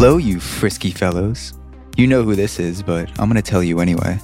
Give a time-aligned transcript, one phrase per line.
[0.00, 1.54] Hello, you frisky fellows.
[1.96, 4.20] You know who this is, but I'm going to tell you anyway.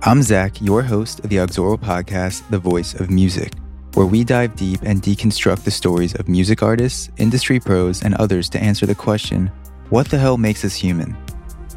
[0.00, 3.52] I'm Zach, your host of the Auxoro podcast, The Voice of Music,
[3.92, 8.48] where we dive deep and deconstruct the stories of music artists, industry pros, and others
[8.48, 9.48] to answer the question
[9.90, 11.14] what the hell makes us human?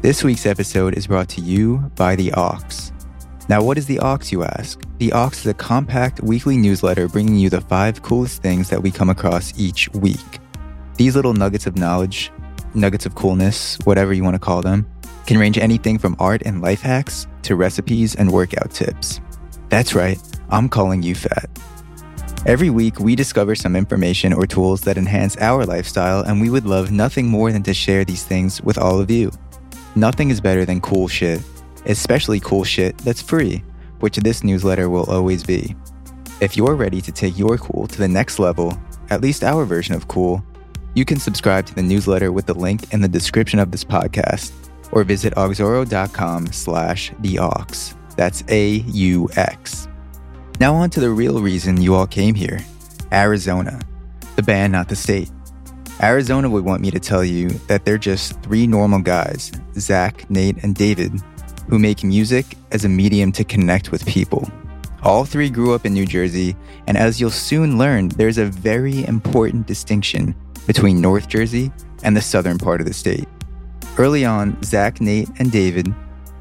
[0.00, 2.64] This week's episode is brought to you by The Aux.
[3.50, 4.80] Now, what is The Aux, you ask?
[4.96, 8.90] The Aux is a compact weekly newsletter bringing you the five coolest things that we
[8.90, 10.40] come across each week.
[10.96, 12.32] These little nuggets of knowledge,
[12.78, 14.86] nuggets of coolness, whatever you want to call them,
[15.26, 19.20] can range anything from art and life hacks to recipes and workout tips.
[19.68, 21.50] That's right, I'm calling you fat.
[22.46, 26.64] Every week, we discover some information or tools that enhance our lifestyle, and we would
[26.64, 29.30] love nothing more than to share these things with all of you.
[29.96, 31.42] Nothing is better than cool shit,
[31.86, 33.62] especially cool shit that's free,
[34.00, 35.74] which this newsletter will always be.
[36.40, 39.94] If you're ready to take your cool to the next level, at least our version
[39.94, 40.44] of cool,
[40.94, 44.52] you can subscribe to the newsletter with the link in the description of this podcast
[44.92, 47.66] or visit auxoro.com slash the aux.
[48.16, 49.88] That's A-U-X.
[50.60, 52.58] Now on to the real reason you all came here,
[53.12, 53.80] Arizona.
[54.36, 55.30] The band, not the state.
[56.02, 60.62] Arizona would want me to tell you that they're just three normal guys, Zach, Nate,
[60.62, 61.12] and David,
[61.68, 64.50] who make music as a medium to connect with people.
[65.02, 69.06] All three grew up in New Jersey, and as you'll soon learn, there's a very
[69.06, 70.34] important distinction
[70.68, 71.72] between North Jersey
[72.04, 73.26] and the southern part of the state.
[73.96, 75.92] Early on, Zach, Nate, and David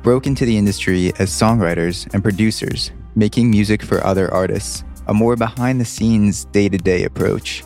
[0.03, 5.35] broke into the industry as songwriters and producers, making music for other artists, a more
[5.35, 7.63] behind the scenes, day to day approach.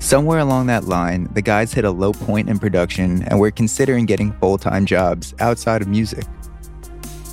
[0.00, 4.04] Somewhere along that line, the guys hit a low point in production and were considering
[4.04, 6.26] getting full time jobs outside of music.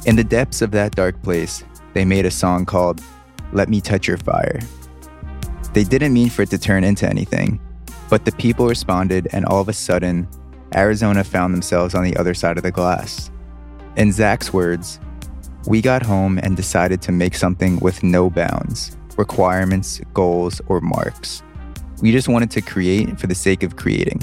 [0.06, 1.64] In the depths of that dark place,
[1.94, 3.02] they made a song called
[3.54, 4.60] Let Me Touch Your Fire.
[5.74, 7.60] They didn't mean for it to turn into anything,
[8.12, 10.28] but the people responded, and all of a sudden,
[10.76, 13.32] Arizona found themselves on the other side of the glass.
[13.96, 15.00] In Zach's words,
[15.66, 21.42] we got home and decided to make something with no bounds, requirements, goals, or marks.
[22.02, 24.22] We just wanted to create for the sake of creating.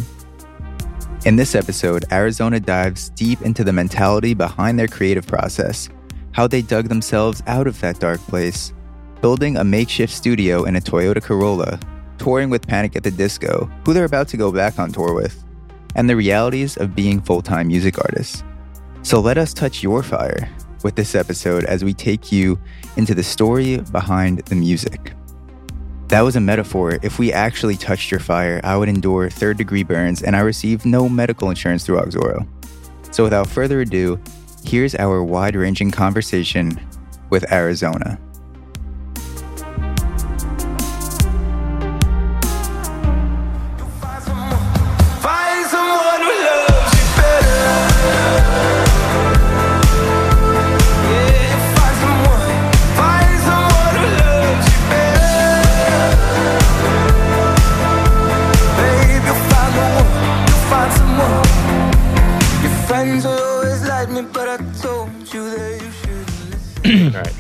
[1.25, 5.89] In this episode, Arizona dives deep into the mentality behind their creative process,
[6.33, 8.75] how they dug themselves out of that dark place,
[9.23, 11.81] building a makeshift studio in a Toyota Corolla,
[12.19, 15.43] touring with Panic at the Disco, who they're about to go back on tour with,
[15.95, 18.45] and the realities of being full time music artists.
[19.03, 20.49] So let us touch your fire
[20.83, 22.59] with this episode as we take you
[22.97, 25.15] into the story behind the music.
[26.09, 26.99] That was a metaphor.
[27.03, 30.87] If we actually touched your fire, I would endure third degree burns and I received
[30.87, 32.47] no medical insurance through Auxoro.
[33.11, 34.19] So without further ado,
[34.65, 36.81] here's our wide ranging conversation
[37.31, 38.19] with Arizona.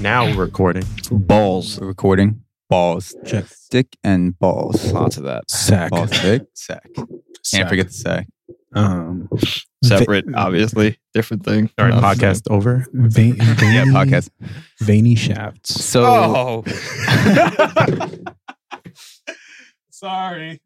[0.01, 0.85] Now we're recording.
[1.11, 1.79] Balls.
[1.81, 3.47] We're recording balls, Check.
[3.47, 4.93] stick and balls.
[4.93, 5.51] Lots of that.
[5.51, 5.91] Sack.
[5.91, 6.87] Ball stick, sack.
[6.95, 7.07] Sack.
[7.53, 8.27] Can't forget the sack.
[8.75, 9.29] Um,
[9.83, 10.99] Separate, obviously.
[11.15, 11.71] Different thing.
[11.79, 12.87] all right, podcast over.
[12.93, 14.29] Vein, veiny, Yeah, podcast.
[14.81, 15.83] Veiny shafts.
[15.83, 16.65] So Oh.
[19.91, 20.61] Sorry.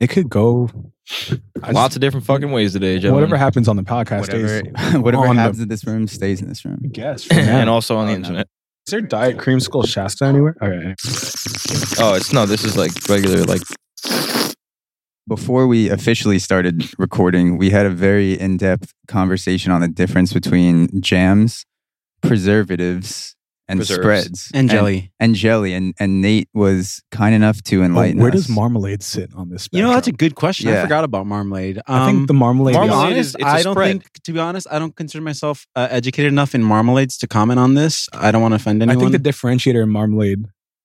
[0.00, 0.70] It could go.
[1.62, 3.22] I Lots of different fucking ways today, gentlemen.
[3.22, 4.94] whatever happens on the podcast whatever, stays.
[5.00, 6.80] whatever on the- happens in this room stays in this room.
[6.84, 7.26] I guess.
[7.30, 8.18] and also on the Oh, no.
[8.20, 8.46] internet.
[8.86, 10.56] is there Diet Creamsicle Shasta anywhere?
[10.62, 10.94] Okay.
[12.00, 13.62] Oh, it's no, this is like regular, like,
[15.26, 21.00] Before we officially started recording, we had a very in-depth conversation on the difference between
[21.02, 21.64] jams,
[22.22, 23.34] preservatives,
[23.68, 24.00] and Preserves.
[24.00, 25.12] spreads and jelly.
[25.20, 25.74] and, jelly.
[25.74, 28.46] And and Nate was kind enough to Oh, enlighten where us.
[28.46, 29.68] does marmalade sit on this?
[29.72, 30.68] you know, that's a good question.
[30.68, 30.78] Yeah.
[30.80, 31.80] I forgot about marmalade.
[31.86, 32.74] I Um, think the marmalade.
[32.74, 33.90] to be Marmalade honest, is- it's a I don't spread.
[33.90, 34.10] think.
[34.24, 37.74] To be honest, I don't consider myself uh, educated enough in marmalades to comment on
[37.74, 38.08] this.
[38.12, 38.96] I don't want to offend anyone.
[39.06, 40.44] I think the differentiator in marmalade,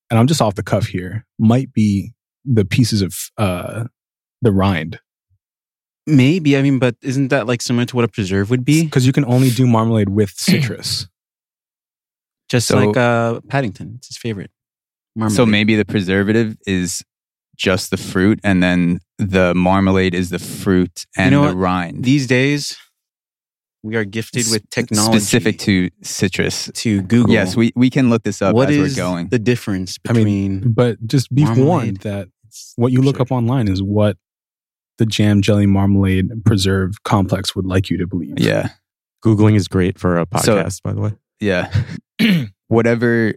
[0.10, 2.14] and I'm just off the cuff here, might be
[2.46, 3.86] the pieces of uh
[4.42, 5.00] the rind.
[6.06, 8.84] Maybe I mean, but isn't that like similar to what a preserve would be?
[8.84, 11.08] because you can only do marmalade with citrus.
[12.54, 14.52] Just So- like uh, Paddington, it's his favorite.
[15.16, 15.36] Marmalade.
[15.36, 17.04] So maybe the preservative is
[17.58, 21.62] just the fruit, and then the marmalade is the fruit and you know the what?
[21.62, 22.04] rind.
[22.04, 22.76] these days
[23.84, 26.70] we are gifted with technology specific to citrus.
[26.76, 27.34] to Google.
[27.34, 29.28] Yes, we, we can look this up What as is we're going.
[29.30, 31.66] the difference I mean, between But just be Marmalade.
[31.68, 32.28] warned that
[32.76, 33.24] what you look Sure.
[33.24, 34.18] up online is what
[35.00, 38.36] the jam, jelly, marmalade, preserve complex would like you to believe.
[38.40, 38.70] Yeah.
[39.26, 41.12] Googling is great for a So- podcast, by the way.
[41.44, 41.72] Yeah.
[42.68, 43.34] Whatever.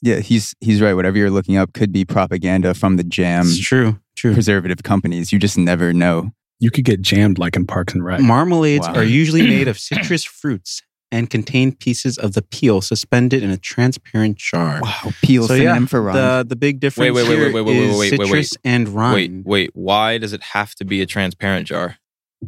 [0.00, 0.94] Yeah, he's he's right.
[0.94, 3.98] Whatever you're looking up could be propaganda from the jam it's true.
[4.16, 4.32] True.
[4.32, 5.32] preservative companies.
[5.32, 6.30] You just never know.
[6.60, 8.20] You could get jammed like in Parks and Rec.
[8.20, 8.94] Marmalades Wow.
[8.96, 13.56] are usually made of citrus fruits and contain pieces of the peel suspended in a
[13.56, 14.80] transparent jar.
[14.82, 15.10] Wow.
[15.22, 16.14] Peel So, synonym yeah, for rhyme.
[16.16, 18.26] The the big difference wait, wait, here wait, wait, wait, wait, is wait, wait, wait.
[18.26, 19.14] citrus and rind.
[19.14, 19.70] Wait, wait.
[19.74, 21.96] Why does it have to be a transparent jar?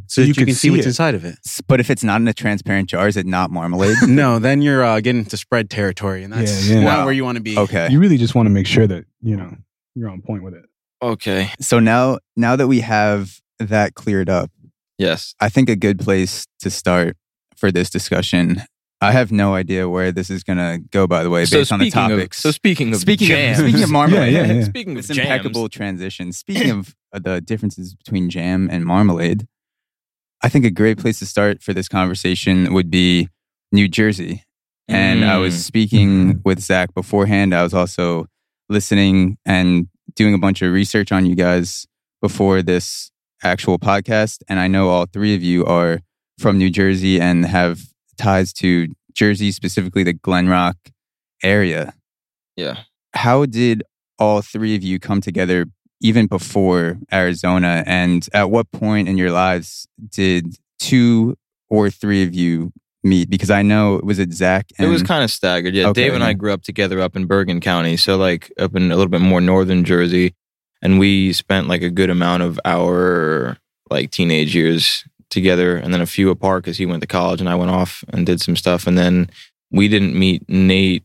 [0.07, 0.91] So that you you, could can see, see what's it.
[0.91, 1.37] inside of it.
[1.67, 3.97] But if it's not in a transparent jar, is it not marmalade?
[4.09, 6.85] no, then you're uh, getting into spread territory, and that's Yeah, yeah.
[6.85, 7.05] not Wow.
[7.07, 7.57] where you want to be.
[7.59, 7.89] okay.
[7.91, 9.57] You really just want to make sure that, you know,
[9.95, 10.65] you're on point with it.
[11.03, 11.51] Okay.
[11.61, 14.51] So now now that we have that cleared up,
[14.99, 15.35] Yes.
[15.41, 17.17] I think a good place to start
[17.57, 18.63] for this discussion.
[19.01, 21.07] I have no idea where this is going to go.
[21.07, 22.37] By the way, So based on the speaking of topics.
[22.39, 24.65] so speaking of speaking jams, of speaking of marmalade, Yeah, yeah, yeah.
[24.65, 26.33] speaking of it's jams, impeccable transition.
[26.33, 29.47] Speaking of uh, the differences between jam and marmalade,
[30.43, 33.29] I think a great place to start for this conversation would be
[33.73, 34.45] New Jersey.
[34.89, 35.59] And I was Mm.
[35.59, 37.55] speaking with Zach beforehand.
[37.55, 38.27] I was also
[38.69, 41.87] listening and doing a bunch of research on you guys
[42.21, 43.11] before this
[43.45, 44.43] actual podcast.
[44.49, 46.01] And I know all three of you are
[46.39, 47.83] from New Jersey and have
[48.19, 50.77] ties to Jersey, specifically the Glen Rock
[51.43, 51.95] area.
[52.57, 52.81] Yeah.
[53.15, 53.83] How did
[54.19, 55.67] all three of you come together
[56.01, 57.83] even before Arizona?
[57.87, 61.37] And at what point in your lives did two
[61.69, 63.31] or three of you meet?
[63.31, 64.71] Because I know, it was it Zach?
[64.79, 65.75] It was kind of staggered.
[65.75, 68.75] Yeah, Okay, Dave and I grew up together up in Bergen County, so like up
[68.75, 70.35] in a little bit more northern Jersey,
[70.83, 73.57] and we spent like a good amount of our
[73.91, 77.49] like teenage years together, and then a few apart because he went to college and
[77.49, 79.31] I went off and did some stuff, and then
[79.71, 81.05] we didn't meet Nate.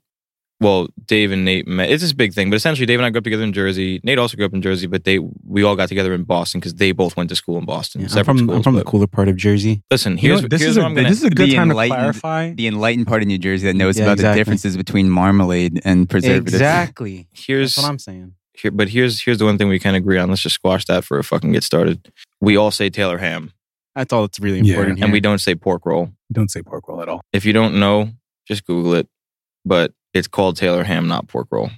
[0.62, 1.90] Well, Dave and Nate met.
[1.90, 4.00] It's this big thing, but essentially, Dave and I grew up together in Jersey.
[4.04, 6.76] Nate also grew up in Jersey, but they we all got together in Boston because
[6.76, 8.02] they both went to school in Boston.
[8.02, 8.56] Yeah, I'm from, schools.
[8.56, 9.84] I'm from the cooler part of Jersey.
[9.92, 11.10] Listen, You know, here's this here's is what a I'm gonna.
[11.10, 12.54] this is a good time to clarify.
[12.54, 14.32] the enlightened part of New Jersey that knows Yeah, about exactly.
[14.32, 16.54] the differences between marmalade and preservatives.
[16.54, 17.28] Exactly.
[17.34, 18.34] here's That's what I'm saying.
[18.54, 20.30] here, but here's here's the one thing we can agree on.
[20.30, 22.12] Let's just squash that for a fucking get started.
[22.40, 23.52] We all say Taylor ham,
[23.94, 24.76] That's all that's really Yeah.
[24.76, 25.04] important here.
[25.06, 26.12] and we don't say pork roll.
[26.32, 27.20] Don't say pork roll at all.
[27.34, 28.12] If you don't know,
[28.48, 29.10] just Google it.
[29.66, 31.70] But it's called Taylor ham, not pork roll.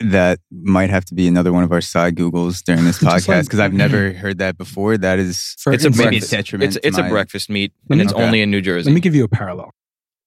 [0.00, 3.28] That might have to be another one of our side Googles during this Just podcast
[3.28, 4.98] like- because I've never heard that before.
[4.98, 6.30] That is For It's a maybe breakfast.
[6.30, 6.66] detriment.
[6.76, 8.22] It's to it's a my- breakfast meat, and me- it's Okay.
[8.22, 8.90] only in New Jersey.
[8.90, 9.70] Let me give you a parallel.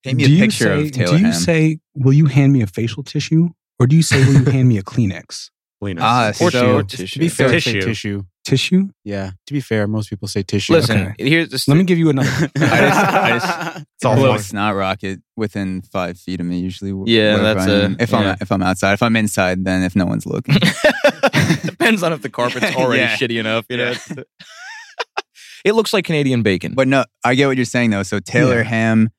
[0.03, 1.33] Paint me do a you picture say, of Taylor Do you ham.
[1.33, 3.49] say, "Will you hand me a facial tissue,"
[3.79, 5.49] or do you say, "Will you hand me a Kleenex
[5.83, 5.99] Kleenex.
[6.01, 7.05] Ah, Or so- tissue.
[7.07, 7.81] to be fair, Tissue.
[7.81, 8.23] tissue.
[8.49, 9.31] Tissue?" Yeah.
[9.47, 10.73] To be fair, most people say tissue.
[10.73, 11.29] Listen, Okay.
[11.29, 12.29] here's the Let me give you another.
[12.55, 14.43] I just, I just It's all blow a fine.
[14.43, 16.59] snot rocket within five feet of me.
[16.59, 17.97] Usually, Yeah, that's I a- am.
[17.99, 18.17] if yeah.
[18.19, 18.93] I'm if I'm outside.
[18.93, 20.55] If I'm inside, then if no one's looking.
[21.63, 23.15] Depends on if the carpet's already Yeah.
[23.15, 23.65] shitty enough.
[23.69, 23.93] You know,
[25.65, 26.73] it looks like Canadian bacon.
[26.73, 28.03] But no, I get what you're saying though.
[28.03, 28.63] So Taylor Yeah.
[28.63, 29.09] Ham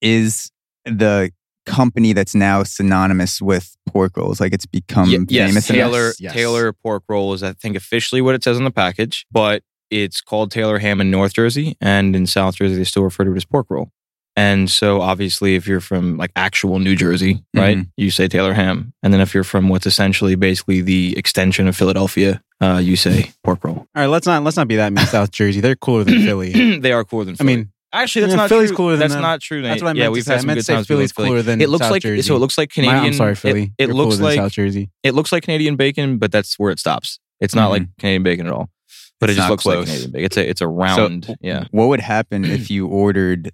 [0.00, 0.50] is
[0.84, 1.30] the
[1.66, 4.40] company that's now synonymous with pork rolls.
[4.40, 5.66] Like it's become Ye- yes, famous.
[5.68, 6.32] Taylor Yes.
[6.32, 10.20] Taylor pork roll is I think officially what it says on the package, but it's
[10.20, 13.36] called Taylor ham in North Jersey and in South Jersey they still refer to it
[13.36, 13.90] as pork roll.
[14.36, 17.90] And so obviously if you're from like actual New Jersey, right, Mhm.
[17.96, 18.92] you say Taylor ham.
[19.02, 23.32] And then if you're from what's essentially basically the extension of Philadelphia, uh, you say
[23.42, 23.76] pork roll.
[23.76, 25.04] All right, let's not let's not be that mean.
[25.06, 26.78] South Jersey, they're cooler than Philly.
[26.78, 27.52] they are cooler than Philly.
[27.52, 28.76] I mean, actually that's Yeah, not Philly's true.
[28.76, 29.22] cooler than that's them.
[29.22, 29.62] not true.
[29.62, 30.32] that's what I meant yeah, to we've say.
[30.32, 31.28] had I some meant good to say times Philly's with Philly.
[31.28, 32.22] cooler than It looks South like Jersey.
[32.22, 33.72] so it looks like My- Canadian I'm sorry, Philly.
[33.78, 34.90] It, You're looks cooler than like South Jersey.
[35.02, 37.18] it looks like Canadian bacon, but that's where it stops.
[37.40, 37.90] It's not like mm-hmm.
[38.00, 38.70] Canadian bacon at all.
[39.18, 39.84] But It's it just not looks like.
[39.86, 40.24] Canadian bacon.
[40.24, 41.36] It's a it's a round.
[41.40, 41.64] yeah.
[41.72, 43.50] What would happen if you ordered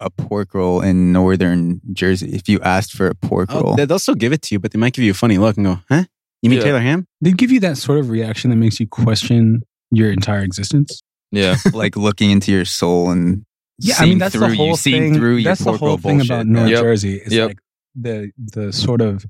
[0.00, 2.30] a pork roll in northern Jersey?
[2.34, 4.58] If you asked for a pork Oh, roll, they- they'll still give it to you,
[4.58, 6.04] but they might give you a funny look and go, "Huh?
[6.42, 6.64] You mean Yeah.
[6.64, 10.42] Taylor Ham?" They give you that sort of reaction that makes you question your entire
[10.42, 11.00] existence.
[11.32, 11.56] Yeah.
[11.72, 13.45] like looking into your soul and
[13.78, 15.14] Yeah, I mean that's through the whole you, thing.
[15.14, 16.30] through your that's the whole thing bullshit.
[16.30, 16.80] about North Yep.
[16.82, 17.16] Jersey.
[17.16, 17.48] It's Yep.
[17.48, 17.58] like
[17.94, 19.26] the the sort of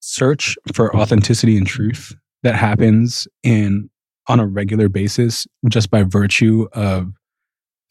[0.00, 3.88] search for authenticity and truth that happens in
[4.28, 7.12] on a regular basis just by virtue of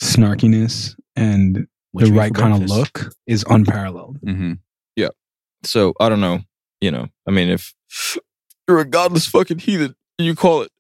[0.01, 4.19] snarkiness and What the right kind of look is unparalleled.
[4.21, 4.59] Mhm.
[4.95, 5.09] Yeah.
[5.63, 6.41] So I don't know.
[6.81, 7.73] You know, I mean, if
[8.67, 10.71] you're a godless fucking heathen, you call it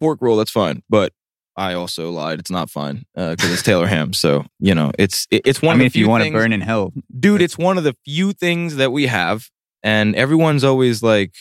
[0.00, 0.82] pork roll, that's fine.
[0.90, 1.12] But
[1.56, 2.38] I also lied.
[2.40, 4.12] It's not fine because it's Taylor ham.
[4.12, 5.70] So you know, it's it- it's one.
[5.70, 7.94] I of mean, if you want to burn in hell, dude, it's one of the
[8.04, 9.48] few things that we have,
[9.82, 11.32] and everyone's always like,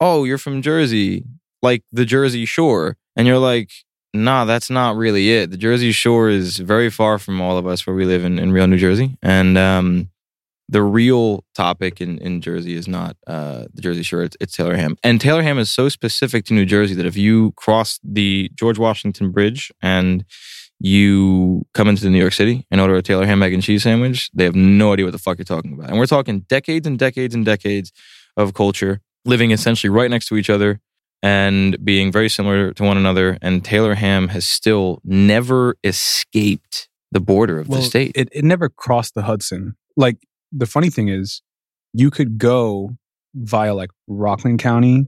[0.00, 1.24] "Oh, you're from Jersey,
[1.62, 3.70] like the Jersey Shore," and you're like,
[4.12, 5.50] "Nah, that's not really it.
[5.50, 8.50] The Jersey Shore is very far from all of us where we live in, in
[8.52, 10.10] real New Jersey, and um,
[10.70, 14.76] the real topic in, in Jersey is not uh, the Jersey Shore, it's, it's Taylor
[14.76, 14.96] Ham.
[15.02, 18.78] And Taylor Ham is so specific to New Jersey that if you cross the George
[18.78, 20.24] Washington Bridge and
[20.78, 24.30] you come into New York City and order a Taylor Ham egg and cheese sandwich,
[24.32, 25.90] they have no idea what the fuck you're talking about.
[25.90, 27.92] And we're talking decades and decades and decades
[28.36, 30.80] of culture living essentially right next to each other
[31.20, 33.38] and being very similar to one another.
[33.42, 38.12] And Taylor Ham has still never escaped the border of the state.
[38.14, 39.74] It, it never crossed the Hudson.
[39.96, 40.16] Like
[40.52, 41.42] the funny thing is,
[41.92, 42.96] you could go
[43.34, 45.06] via like Rockland County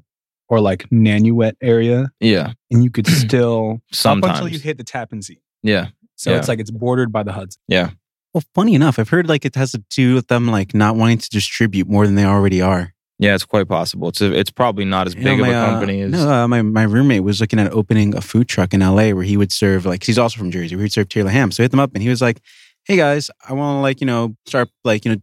[0.48, 5.22] or like Nanuet area, yeah, and you could still up until you hit the Tappan
[5.22, 5.40] Zee.
[5.62, 6.38] yeah, So Yeah.
[6.38, 7.60] it's like it's bordered by the Hudson.
[7.68, 7.90] Yeah.
[8.34, 11.18] Well, funny enough, I've heard like it has to do with them like not wanting
[11.18, 12.94] to distribute more than they already are.
[13.18, 13.34] yeah.
[13.34, 14.08] It's quite possible.
[14.08, 16.12] It's a, it's probably not as You big know, of a my, uh, company as
[16.12, 19.22] no, uh, my my roommate was looking at opening a food truck in LA where
[19.22, 20.76] he would serve like, he's also from Jersey.
[20.76, 21.50] Where he'd serve Taylor ham.
[21.52, 22.40] So I hit them up and he was like,
[22.84, 25.20] "Hey guys, I want to like you know start like you know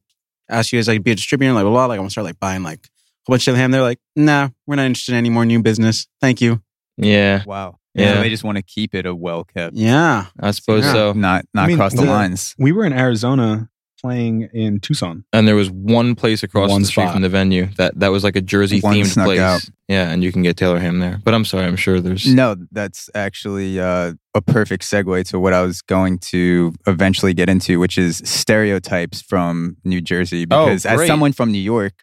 [0.49, 1.85] ask you guys like be a distributor like blah blah.
[1.85, 2.89] Like I want to start like buying like a
[3.27, 5.61] whole bunch of Taylor ham." They're like, "Nah, we're not interested in any more new
[5.61, 6.07] business.
[6.21, 6.61] Thank you."
[6.97, 7.43] yeah.
[7.45, 7.77] Wow.
[7.95, 8.15] Yeah.
[8.15, 8.21] Yeah.
[8.21, 9.75] they just want to keep it a well kept.
[9.75, 10.93] Yeah, I suppose Yeah.
[10.93, 11.13] so.
[11.13, 12.55] Not not I mean, cross the the- lines.
[12.59, 13.69] We were in Arizona
[14.01, 15.23] playing in Tucson.
[15.33, 17.13] And there was one place across One the street spot.
[17.13, 19.39] from the venue that that was like a Jersey One themed place.
[19.39, 19.61] out.
[19.87, 21.19] Yeah, and you can get Taylor Ham there.
[21.23, 25.53] But I'm sorry, I'm sure there's No, that's actually uh, a perfect segue to what
[25.53, 30.45] I was going to eventually get into, which is stereotypes from New Jersey.
[30.51, 31.93] Oh, Because as someone from New York,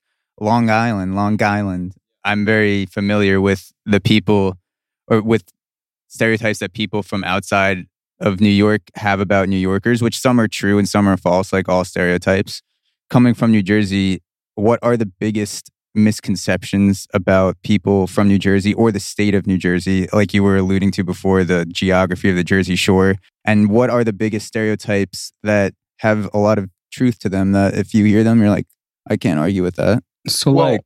[0.40, 4.58] Long Island, Long Island, I'm very familiar with the people
[5.08, 5.44] or with
[6.08, 7.86] stereotypes that people from outside
[8.20, 11.52] of New York have about New Yorkers, which some are true and some are false,
[11.52, 12.62] like all stereotypes.
[13.10, 14.22] Coming from New Jersey,
[14.54, 19.58] what are the biggest misconceptions about people from New Jersey or the state of New
[19.58, 23.16] Jersey, like you were alluding to before, the geography of the Jersey Shore?
[23.44, 27.74] And what are the biggest stereotypes that have a lot of truth to them that
[27.74, 28.66] if you hear them, you're like,
[29.08, 30.02] I can't argue with that?
[30.26, 30.80] So Well, like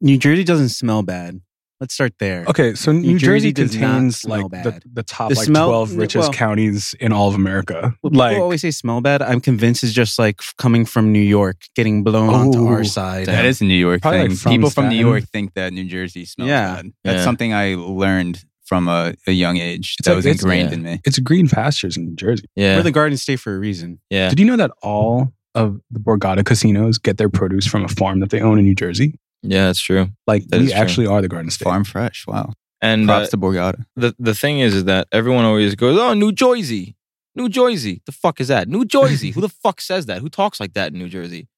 [0.00, 1.40] New Jersey doesn't smell bad.
[1.80, 2.44] Let's start there.
[2.48, 5.96] okay, so New, New Jersey, Jersey contains like the, the top The like smell- twelve
[5.96, 7.94] richest well- counties in all of America.
[8.02, 9.22] Well, like people always say smell bad.
[9.22, 13.26] I'm convinced it's just like coming from New York, getting blown onto our side.
[13.26, 14.30] That is a New York Probably, thing.
[14.30, 16.74] like, from people from New York think that New Jersey smells Yeah.
[16.82, 16.86] bad.
[17.04, 17.24] That's Yeah.
[17.24, 20.74] something I learned from a, a young age It's that like- was ingrained yeah.
[20.74, 21.00] in me.
[21.04, 22.44] it's green pastures in New Jersey.
[22.56, 24.00] yeah, We're the Garden State for a reason.
[24.10, 24.28] yeah.
[24.30, 28.18] Did you know that all of the Borgata casinos get their produce from a farm
[28.20, 29.18] that they own in New Jersey?
[29.42, 30.08] Yeah, that's true.
[30.26, 30.80] Like That we is true.
[30.80, 31.64] actually are the Garden State.
[31.64, 32.26] Farm fresh.
[32.26, 32.52] Wow.
[32.80, 33.84] And Props uh, to Borgata.
[33.96, 36.96] the the thing is, is that everyone always goes, "Oh, New Jersey,
[37.34, 38.68] New Jersey." The fuck is that?
[38.68, 39.30] New Jersey.
[39.32, 40.20] Who the fuck says that?
[40.20, 41.48] Who talks like that in New Jersey?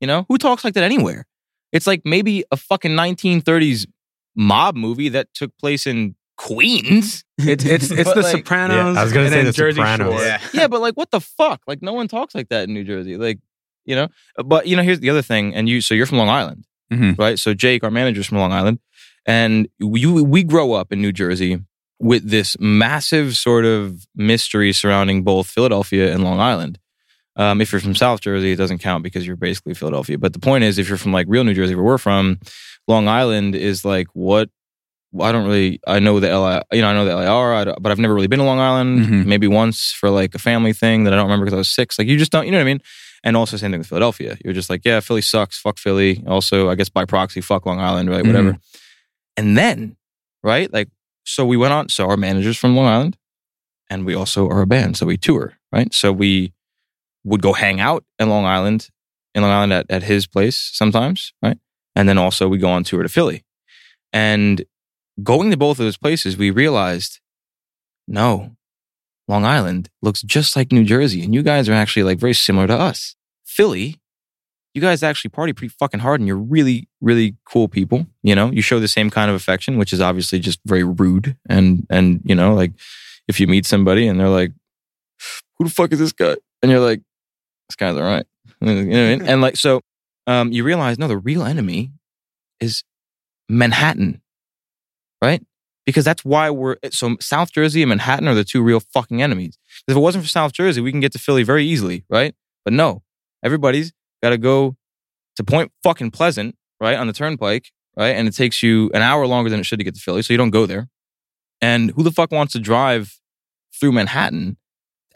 [0.00, 1.26] You know, who talks like that anywhere?
[1.72, 3.86] It's like maybe a fucking 1930s
[4.34, 7.24] mob movie that took place in Queens.
[7.38, 8.94] It's it's it's But, the like- Sopranos.
[8.94, 10.14] Yeah, I was gonna and say then The Jersey Sopranos.
[10.14, 10.22] Shore.
[10.24, 10.40] Yeah.
[10.54, 11.60] yeah, but like, what the fuck?
[11.66, 13.16] Like, no one talks like that in New Jersey.
[13.18, 13.38] Like,
[13.84, 14.08] you know.
[14.42, 15.54] But you know, here's the other thing.
[15.54, 17.18] And you, so you're from Long Island, Mhm.
[17.18, 17.38] right?
[17.38, 18.78] So Jake, our manager's from Long Island,
[19.26, 21.58] and you, we grow up in New Jersey
[21.98, 26.78] with this massive sort of mystery surrounding both Philadelphia and Long Island.
[27.36, 30.18] Um, if you're from South Jersey, it doesn't count because you're basically Philadelphia.
[30.18, 32.38] But the point is, if you're from like real New Jersey, where we're from,
[32.88, 34.48] Long Island is like what
[35.20, 35.80] I don't really.
[35.86, 38.38] I know the LI, you know, I know the LIR, but I've never really been
[38.38, 39.06] to Long Island.
[39.06, 39.26] Mhm.
[39.26, 41.98] Maybe once for like a family thing that I don't remember because I was six.
[41.98, 42.80] Like you just don't, you know what I mean?
[43.22, 44.38] And also same thing with Philadelphia.
[44.44, 45.58] You're just like, yeah, Philly sucks.
[45.58, 46.24] Fuck Philly.
[46.26, 48.22] Also, I guess by proxy, fuck Long Island, right?
[48.22, 48.28] Mm-hmm.
[48.28, 48.58] Whatever.
[49.36, 49.96] And then,
[50.42, 50.72] right?
[50.72, 50.88] Like,
[51.24, 51.88] so we went on.
[51.90, 53.16] So our managers from Long Island,
[53.90, 55.92] and we also are a band, so we tour, right?
[55.92, 56.54] So we
[57.24, 58.88] would go hang out in Long Island,
[59.34, 61.58] in Long Island at, at his place sometimes, right?
[61.94, 63.44] And then also we go on tour to Philly.
[64.12, 64.64] And
[65.22, 67.20] going to both of those places, we realized,
[68.08, 68.56] no,
[69.30, 72.66] Long Island looks just like New Jersey, and you guys are actually like very similar
[72.66, 73.14] to us.
[73.46, 74.00] Philly,
[74.74, 78.06] you guys actually party pretty fucking hard, and you're really, really cool people.
[78.24, 81.36] You know, you show the same kind of affection, which is obviously just very rude.
[81.48, 82.72] And and you know, like
[83.28, 84.50] if you meet somebody and they're like,
[85.58, 87.00] "Who the fuck is this guy?" and you're like,
[87.68, 88.26] "This guy's all right,"
[88.60, 89.22] you know I mean?
[89.22, 89.80] And like so,
[90.26, 91.92] um, you realize no, the real enemy
[92.58, 92.82] is
[93.48, 94.22] Manhattan,
[95.22, 95.42] right?
[95.90, 99.58] Because that's why we're so South Jersey and Manhattan are the two real fucking enemies.
[99.88, 102.32] If it wasn't for South Jersey, we can get to Philly very easily, right?
[102.64, 103.02] But no,
[103.44, 103.92] everybody's
[104.22, 104.76] got to go
[105.34, 108.10] to Point fucking Pleasant, right, on the turnpike, right?
[108.10, 110.32] And it takes you an hour longer than it should to get to Philly, so
[110.32, 110.88] you don't go there.
[111.60, 113.18] And who the fuck wants to drive
[113.74, 114.58] through Manhattan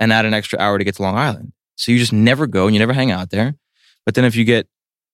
[0.00, 1.52] and add an extra hour to get to Long Island?
[1.76, 3.54] So you just never go and you never hang out there.
[4.04, 4.66] But then if you get,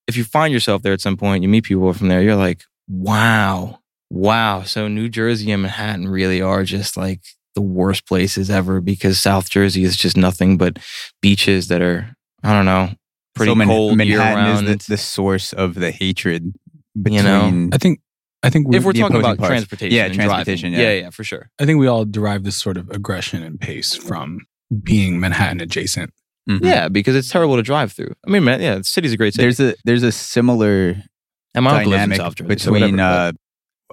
[0.07, 2.65] if you find yourself there at some point, you meet people from there, you're like,
[2.89, 3.80] wow,
[4.11, 4.63] wow.
[4.63, 7.21] So New Jersey and Manhattan really are just like
[7.55, 10.79] the worst places ever because South Jersey is just nothing but
[11.21, 12.91] beaches that are, I don't know,
[13.35, 14.69] pretty so Man- cold year Manhattan round.
[14.69, 16.53] is the, the source of the hatred
[17.01, 17.19] between.
[17.19, 17.69] You know?
[17.73, 18.01] I think
[18.43, 19.51] I think we, if we're talking about parts.
[19.51, 20.79] transportation, Yeah, and transportation, yeah.
[20.81, 21.51] yeah, yeah, for sure.
[21.59, 24.41] I think we all derive this sort of aggression and pace from
[24.83, 26.11] being Manhattan adjacent.
[26.49, 26.61] Mhm.
[26.65, 28.15] Yeah, because it's terrible to drive through.
[28.27, 29.43] I mean, man, yeah, the city's a great city.
[29.45, 30.97] There's a there's a similar
[31.55, 33.33] and my uncle lives in dynamic South Jersey, so between, whatever, uh,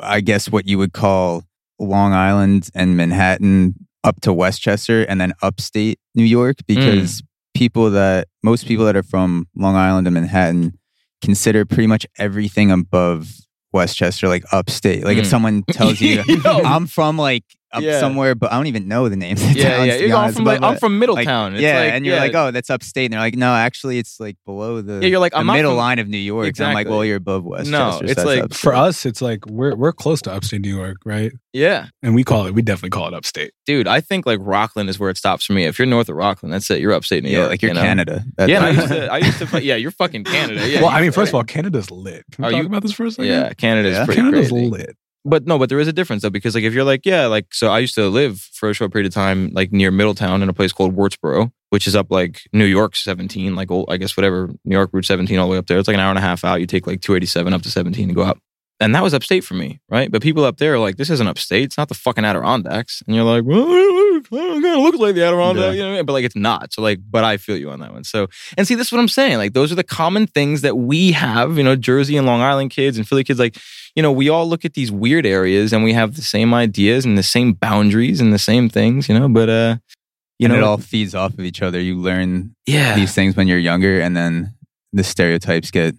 [0.01, 1.43] I guess, what you would call
[1.79, 6.75] Long Island and Manhattan up to Westchester, and then upstate New York, Mm.
[6.75, 7.23] because
[7.53, 10.77] people that most people that are from Long Island and Manhattan
[11.23, 13.31] consider pretty much everything above
[13.73, 15.03] Westchester like upstate.
[15.03, 15.29] Like if Mm.
[15.29, 16.61] someone tells you, Yo.
[16.63, 17.99] I'm from like up Yeah.
[17.99, 19.87] somewhere, but I don't even know the names of but- yeah, towns.
[19.87, 19.97] yeah.
[19.97, 21.53] to be I'm honest, from but, like, I'm uh, from Middletown.
[21.53, 23.05] It's yeah, like, and you're yeah, like, oh, that's upstate.
[23.05, 25.53] And they're like, no, actually, it's like below the Yeah, you're like, the I'm not
[25.57, 26.53] middle from- line of New York.
[26.57, 27.71] And I'm like, well, you're above Westchester.
[27.77, 28.61] No, so it's that's like- upstate.
[28.61, 31.31] For us, it's like we're we're close to upstate New York, right?
[31.53, 33.51] yeah, And we call it we definitely call it upstate.
[33.65, 33.87] dude.
[33.87, 35.63] I think like Rockland is where it stops for me.
[35.65, 36.79] If you're north of Rockland, that's it.
[36.81, 37.49] You're upstate New yeah, York.
[37.49, 37.81] like you're you know?
[37.81, 38.23] Canada.
[38.37, 39.11] That's Yeah, I used to.
[39.13, 39.61] I used to.
[39.63, 40.67] Yeah, you're fucking Canada.
[40.69, 40.81] Yeah.
[40.81, 42.23] well, I mean, first of all, Canada's lit.
[42.31, 43.25] Can we talk about this for a second?
[43.25, 44.05] yeah, Canada's Yeah.
[44.05, 44.95] pretty Canada's lit.
[45.27, 47.53] But no, but there is a difference though, because like if you're like, yeah, like
[47.53, 50.47] so I used to live for a short period of time, like near Middletown in
[50.47, 54.15] a place called Wurtsboro, which is up like New York 17, like old, I guess
[54.15, 55.77] whatever, New York Route 17 all the way up there.
[55.77, 56.61] It's like an hour and a half out.
[56.61, 58.39] You take like 287 up to 17 and go up.
[58.79, 60.11] And that was upstate for me, right?
[60.11, 61.63] But people up there are like, this isn't upstate.
[61.63, 63.01] It's not the fucking Adirondacks.
[63.07, 65.71] And you're like, well, it kind of looks like the Adirondack, Yeah.
[65.71, 66.05] you know what I mean?
[66.05, 66.73] But like, it's not.
[66.73, 68.03] So like, but I feel you on that one.
[68.03, 69.37] So, and see, this is what I'm saying.
[69.37, 72.69] Like, those are the common things that we have, you know, Jersey and Long Island
[72.69, 73.39] kids and Philly kids.
[73.39, 73.57] Like,
[73.95, 77.03] you know, we all look at these weird areas and we have the same ideas
[77.03, 79.77] and the same boundaries and the same things, you know, but, uh,
[80.37, 81.79] you and know, it all feeds off of each other.
[81.81, 82.95] You learn yeah.
[82.95, 84.53] these things when you're younger, and then
[84.93, 85.95] the stereotypes get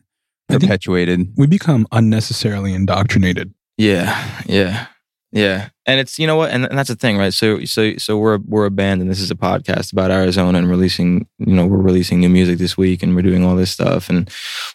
[0.48, 1.32] perpetuated.
[1.36, 3.52] We become unnecessarily indoctrinated.
[3.76, 4.86] Yeah, yeah,
[5.30, 5.68] yeah.
[5.86, 7.32] And it's you know what, and, and that's the thing, right?
[7.32, 10.68] So so so we're we're a band, and this is a podcast about Arizona and
[10.68, 11.26] releasing.
[11.38, 14.30] You know, we're releasing new music this week, and we're doing all this stuff, and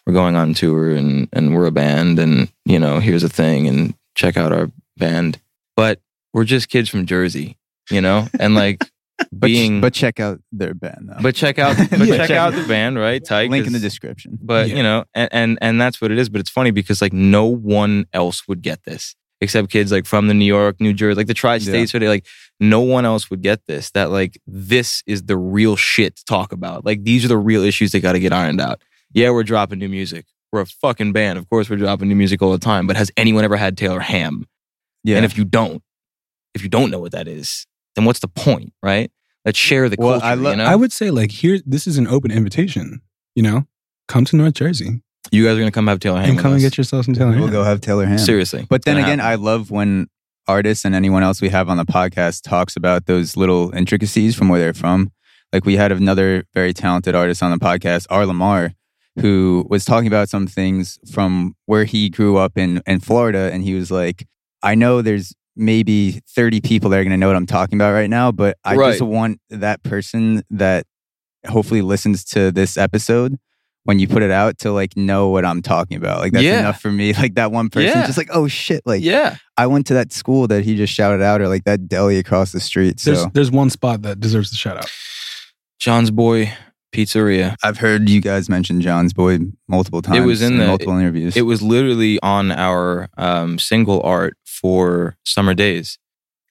[0.06, 3.68] we're going on tour, and and we're a band, and you know, here's a thing,
[3.68, 5.40] and check out our band.
[5.76, 6.00] But
[6.32, 7.58] we're just kids from Jersey,
[7.90, 8.90] you know, and like
[9.30, 9.80] But, being.
[9.80, 11.18] but check out their band though.
[11.22, 12.62] but check out, but Yeah, check check out it.
[12.62, 13.24] the band, right?
[13.28, 14.38] Tyke link in the description.
[14.42, 14.76] but Yeah.
[14.76, 17.46] you know and, and and that's what it is but it's funny because like no
[17.46, 21.26] one else would get this except kids like from the new york new jersey like
[21.26, 22.24] the tri-states where they like
[22.60, 26.50] no one else would get this that like this is the real shit to talk
[26.52, 28.80] about like these are the real issues that got to get ironed out
[29.12, 32.40] yeah we're dropping new music we're a fucking band of course we're dropping new music
[32.42, 34.46] all the time but has anyone ever had taylor ham
[35.02, 35.82] Yeah, and if you don't
[36.54, 37.66] if you don't know what that is
[37.96, 39.10] then what's the point right
[39.44, 41.86] let's share the Well, culture I lo- you know I would say like here, this
[41.86, 43.00] is an open invitation.
[43.34, 43.66] You know,
[44.08, 45.00] come to North Jersey
[45.32, 46.70] you guys are gonna come have taylor ham and with come and us.
[46.70, 47.30] get yourself some Taylor.
[47.32, 47.38] Ham.
[47.40, 47.52] We'll Ham.
[47.54, 48.18] go have Taylor Ham.
[48.18, 49.32] seriously But then again, happen.
[49.32, 50.06] I love when
[50.46, 54.48] artists and anyone else we have on the podcast talks about those little intricacies from
[54.50, 55.10] where they're from.
[55.52, 58.72] Like we had another very talented artist on the podcast, R.LUM.R,
[59.20, 63.62] who was talking about some things from where he grew up in in Florida, and
[63.64, 64.26] he was like,
[64.62, 67.92] "I know there's maybe 30 people that are going to know what I'm talking about
[67.92, 68.90] right now, but I Right.
[68.90, 70.86] just want that person that
[71.46, 73.38] hopefully listens to this episode."
[73.86, 76.60] When you put it out to like know what I'm talking about, like that's Yeah.
[76.60, 77.12] enough for me.
[77.18, 78.06] Like that one person, Yeah.
[78.06, 81.20] just like oh shit, like yeah I went to that school that he just shouted
[81.20, 82.98] out, or like that deli across the street.
[82.98, 84.90] So There's there's one spot that deserves a shout out.
[85.78, 86.50] John's Boy
[86.94, 87.56] Pizzeria.
[87.62, 90.16] I've heard you guys mention John's Boy multiple times.
[90.16, 91.36] It was in the- multiple interviews.
[91.36, 95.98] It was literally on our um, single art for Summer Days.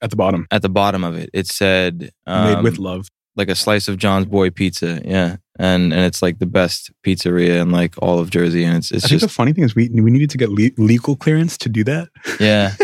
[0.01, 3.07] At the bottom, At the bottom of it, it said um, made with love.
[3.37, 5.01] like a slice of John's Boy pizza.
[5.05, 8.91] Yeah, and and it's like the best pizzeria in like all of Jersey, and it's
[8.91, 11.57] it's I just the funny thing is we we needed to get le- legal clearance
[11.59, 12.09] to do that.
[12.39, 12.73] yeah.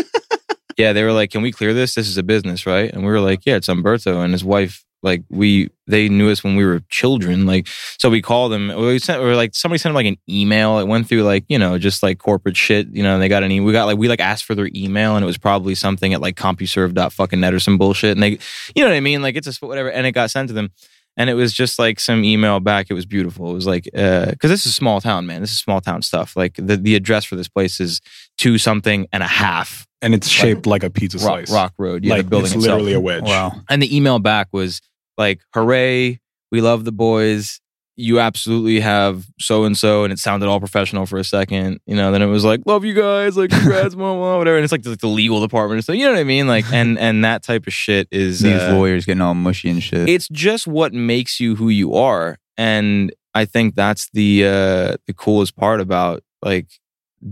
[0.78, 1.94] Yeah, they were like, "Can we clear this?
[1.94, 4.82] This is a business, right?" And we were like, "Yeah, it's Umberto and his wife.
[5.02, 7.46] Like, we they knew us when we were children.
[7.46, 7.66] Like,
[7.98, 8.68] so we called them.
[8.68, 10.78] We sent, or like somebody sent them like an email.
[10.78, 12.88] It went through like you know just like corporate shit.
[12.92, 14.68] You know, and they got an e- we got like we like asked for their
[14.74, 18.12] email, and it was probably something at like CompuServe.fucking net or some bullshit.
[18.12, 18.38] And they,
[18.74, 19.22] you know what I mean?
[19.22, 20.70] Like it's a whatever, and it got sent to them.
[21.16, 22.86] And it was just like some email back.
[22.88, 23.50] It was beautiful.
[23.50, 25.40] It was like, uh, because this is small town, man.
[25.40, 26.36] This is small town stuff.
[26.36, 28.00] Like the, the address for this place is
[28.38, 31.52] two something and a half And it's shaped like, a pizza Rock, slice.
[31.52, 32.04] Rock Road.
[32.04, 32.74] Yeah, like the building it's itself.
[32.76, 33.24] literally a wedge.
[33.24, 33.52] wow.
[33.68, 34.80] And the email back was
[35.20, 36.18] like, "Hooray,
[36.50, 37.60] we love the boys.
[37.96, 41.94] You absolutely have so and so." And it sounded all professional for a second, you
[41.94, 42.10] know.
[42.10, 44.96] Then it was like, "Love you guys, like congrats, blah, whatever." And it's like the,
[44.96, 47.72] the legal department, so you know what I mean, like, and and that type of
[47.72, 50.08] shit is These uh, lawyers getting all mushy and shit.
[50.08, 55.14] it's just what makes you who you are and i think that's the uh the
[55.16, 56.68] coolest part about like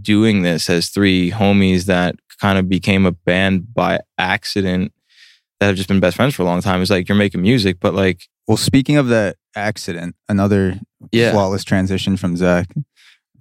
[0.00, 4.92] doing this as three homies that kind of became a band by accident
[5.60, 7.78] that have just been best friends for a long time is like you're making music
[7.80, 10.80] but like Well, speaking of that accident, another
[11.12, 11.32] Yeah.
[11.32, 12.66] flawless transition from Zach.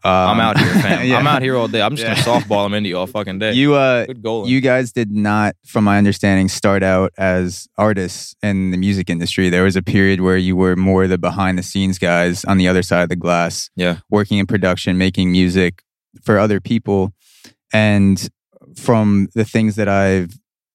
[0.03, 1.05] Um, I'm out here, fam.
[1.07, 1.17] yeah.
[1.17, 1.81] I'm out here all day.
[1.81, 2.15] I'm just Yeah.
[2.23, 3.53] gonna softball him into you all fucking day.
[3.53, 4.47] You uh, Good goal.
[4.47, 9.49] you guys did not, from my understanding, start out as artists in the music industry.
[9.49, 12.67] There was a period where you were more the behind the scenes guys on the
[12.67, 13.97] other side of the glass, Yeah.
[14.09, 15.81] working in production, making music
[16.23, 17.11] for other people.
[17.73, 18.29] And
[18.75, 20.29] from the things that I've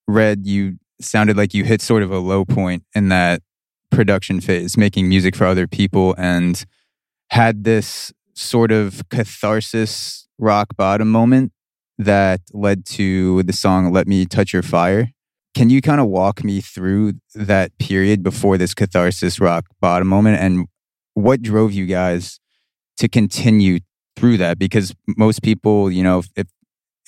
[0.08, 3.42] read, you sounded like you hit sort of a low point in that
[3.90, 6.64] production phase, making music for other people, and
[7.30, 11.52] had this sort of catharsis rock bottom moment
[11.98, 15.10] that led to the song Let Me Touch Your Fire.
[15.54, 20.40] Can you kind of walk me through that period before this catharsis rock bottom moment
[20.40, 20.66] and
[21.14, 22.40] what drove you guys
[22.96, 23.80] to continue
[24.16, 24.58] through that?
[24.58, 26.46] Because most people, you know, if,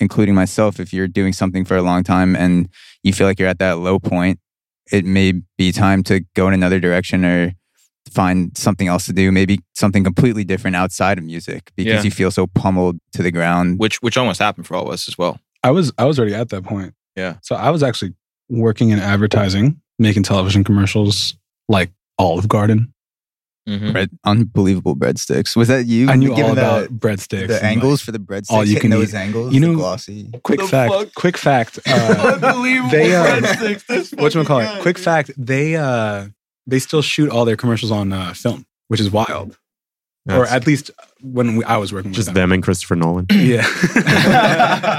[0.01, 2.69] including myself, if you're doing something for a long time and
[3.03, 4.39] you feel like you're at that low point,
[4.93, 7.53] it may be time to go in another direction or
[8.11, 12.03] find something else to do, maybe something completely different outside of music because Yeah.
[12.03, 13.79] you feel so pummeled to the ground.
[13.79, 15.39] which which almost happened for all of us as well.
[15.63, 16.95] I was I was already at that point.
[17.17, 17.37] Yeah.
[17.43, 18.13] So I was actually
[18.51, 21.35] working in advertising, making television commercials
[21.69, 22.93] like Olive Garden.
[23.69, 23.93] Mhm.
[23.93, 25.57] Bread, unbelievable breadsticks.
[25.57, 26.11] Was that you?
[26.11, 27.49] I knew giving all the- about breadsticks.
[27.49, 28.51] the and, angles for the breadsticks.
[28.51, 29.17] all you hitting can those eat.
[29.17, 29.55] angles.
[29.55, 30.29] You the know- glossy.
[30.33, 31.15] like, quick fact.
[31.15, 31.79] Quick fact.
[31.87, 33.87] Uh, Unbelievable they, uh, breadsticks.
[33.87, 34.83] That's what you call it?
[34.83, 35.31] Quick fact.
[35.39, 36.27] They uh
[36.67, 39.57] they still shoot all their commercials on uh, film, which is wild.
[40.31, 40.91] or at least
[41.23, 42.35] when we, I was working with just them.
[42.35, 43.27] them and Christopher Nolan.
[43.33, 43.65] Yeah.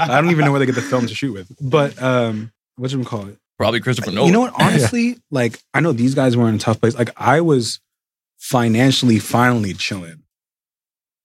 [0.08, 1.50] I don't even know where they get the film to shoot with.
[1.60, 3.38] But um what should we call it?
[3.58, 4.26] Probably Christopher Nolan.
[4.26, 4.54] You know what?
[4.60, 6.94] Honestly, like I know these guys were in a tough place.
[6.96, 7.80] Like I was
[8.50, 10.22] financially finally chilling.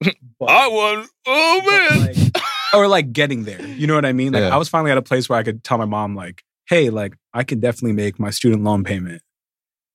[0.04, 1.10] I was.
[1.28, 2.02] Oh man.
[2.08, 2.18] like-
[2.74, 3.62] or like getting there.
[3.62, 4.32] You know what I mean?
[4.34, 4.56] Like Yeah.
[4.56, 7.14] I was finally at a place where I could tell my mom, like, hey, like
[7.34, 9.22] I can definitely make my student loan payment.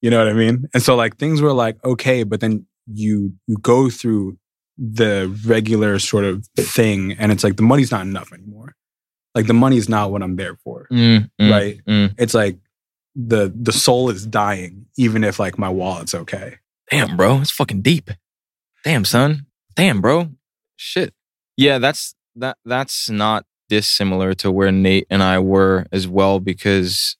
[0.02, 0.66] You know what I mean?
[0.74, 4.38] And so like things were like okay, but then you you go through
[4.78, 8.74] the regular sort of thing and it's like the money's not enough anymore.
[9.34, 10.86] Like the money's not what I'm there for.
[10.92, 11.80] Mm, mm, Right.
[11.88, 12.14] mm.
[12.18, 12.58] It's like
[13.16, 16.58] the the soul is dying, even if like my wallet's okay.
[16.90, 18.10] Damn, bro, it's fucking deep.
[18.84, 19.46] Damn, son.
[19.74, 20.30] Damn, bro.
[20.76, 21.12] Shit.
[21.56, 22.58] Yeah, that's that.
[22.64, 27.16] That's not dissimilar to where Nate and I were as well, because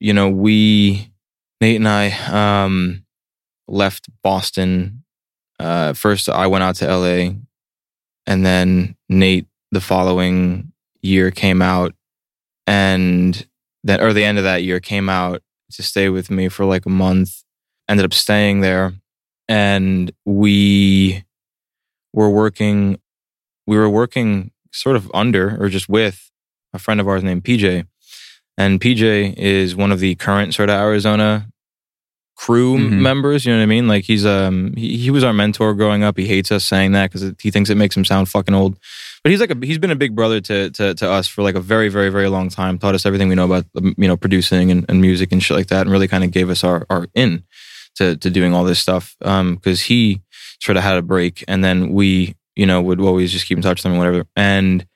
[0.00, 1.12] you know we,
[1.60, 3.04] Nate and I, um,
[3.66, 5.04] left Boston.
[5.58, 7.32] Uh, first, I went out to LA,
[8.26, 10.72] and then Nate the following
[11.02, 11.94] year came out,
[12.66, 13.46] and
[13.84, 16.86] then or the end of that year came out to stay with me for like
[16.86, 17.42] a month.
[17.88, 18.92] Ended up staying there.
[19.48, 21.24] And we
[22.12, 22.98] were working
[23.66, 26.30] we were working sort of under or just with
[26.74, 27.86] a friend of ours named PJ
[28.56, 31.46] and PJ is one of the current sort of Arizona
[32.36, 33.00] crew Mhm.
[33.00, 33.88] members you know what I mean?
[33.88, 36.16] Like he's um he, he was our mentor growing up.
[36.16, 38.78] He hates us saying that cuz he thinks it makes him sound fucking old.
[39.24, 41.56] But he's like a he's been a big brother to to to us for like
[41.56, 42.78] a very very very long time.
[42.78, 45.56] Taught us everything we know about um, you know producing and, and music and shit
[45.56, 47.42] like that and really kind of gave us our our in
[47.98, 50.22] to to doing all this stuff um because he
[50.60, 53.62] sort of had a break and then we you know would always just keep in
[53.62, 54.26] touch with him and whatever.
[54.36, 54.86] And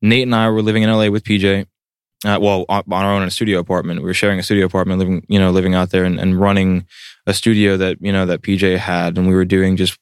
[0.00, 1.66] Nate and I were living in LA with PJ
[2.24, 4.00] uh, well on, on our own in a studio apartment.
[4.00, 6.86] We were sharing a studio apartment living you know living out there and, and running
[7.26, 9.18] a studio that you know that PJ had.
[9.18, 9.98] And we were doing just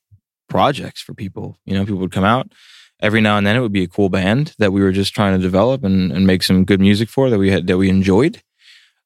[0.49, 1.59] projects for people.
[1.67, 2.53] You know people would come out
[3.01, 3.57] every now and then.
[3.57, 6.27] It would be a cool band that we were just trying to develop and, and
[6.27, 8.41] make some good music for that we had that we enjoyed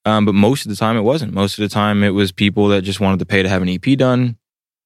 [0.04, 1.34] um, but most of the time it wasn't.
[1.34, 3.68] Most of the time it was people that just wanted to pay to have an
[3.68, 4.36] EP done.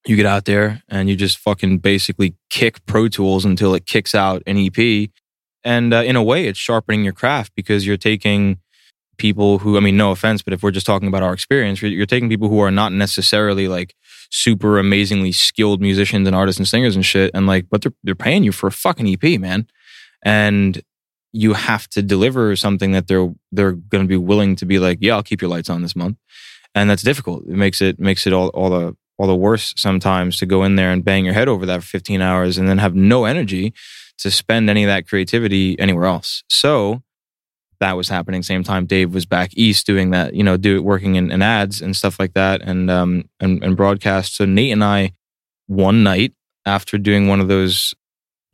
[0.07, 4.15] You get out there and you just fucking basically kick Pro Tools until it kicks
[4.15, 5.11] out an EP.
[5.63, 8.59] And uh, in a way, it's sharpening your craft because you're taking
[9.17, 11.91] people who, I mean, no offense, but if we're just talking about our experience, you're,
[11.91, 13.95] you're taking people who are not necessarily like
[14.31, 17.31] super amazingly skilled musicians and artists and singers and shit.
[17.33, 19.69] And like, but they're, they're paying you for a fucking EP, man.
[20.23, 20.83] And
[21.35, 24.99] you have to deliver something that they're they're going to be willing to be like,
[25.01, 26.17] yeah, I'll keep your lights on this month,
[26.75, 27.43] and that's difficult.
[27.43, 30.77] It makes it makes it all all the all the worse sometimes to go in
[30.77, 33.73] there and bang your head over that for 15 hours and then have no energy
[34.19, 36.43] to spend any of that creativity anywhere else.
[36.49, 37.03] So
[37.79, 38.43] that was happening.
[38.43, 41.81] Same time Dave was back east doing that, you know, do working in, in ads
[41.83, 44.37] and stuff like that, and um and, and broadcast.
[44.37, 45.15] So Nate and I,
[45.67, 46.33] one night
[46.65, 47.93] after doing one of those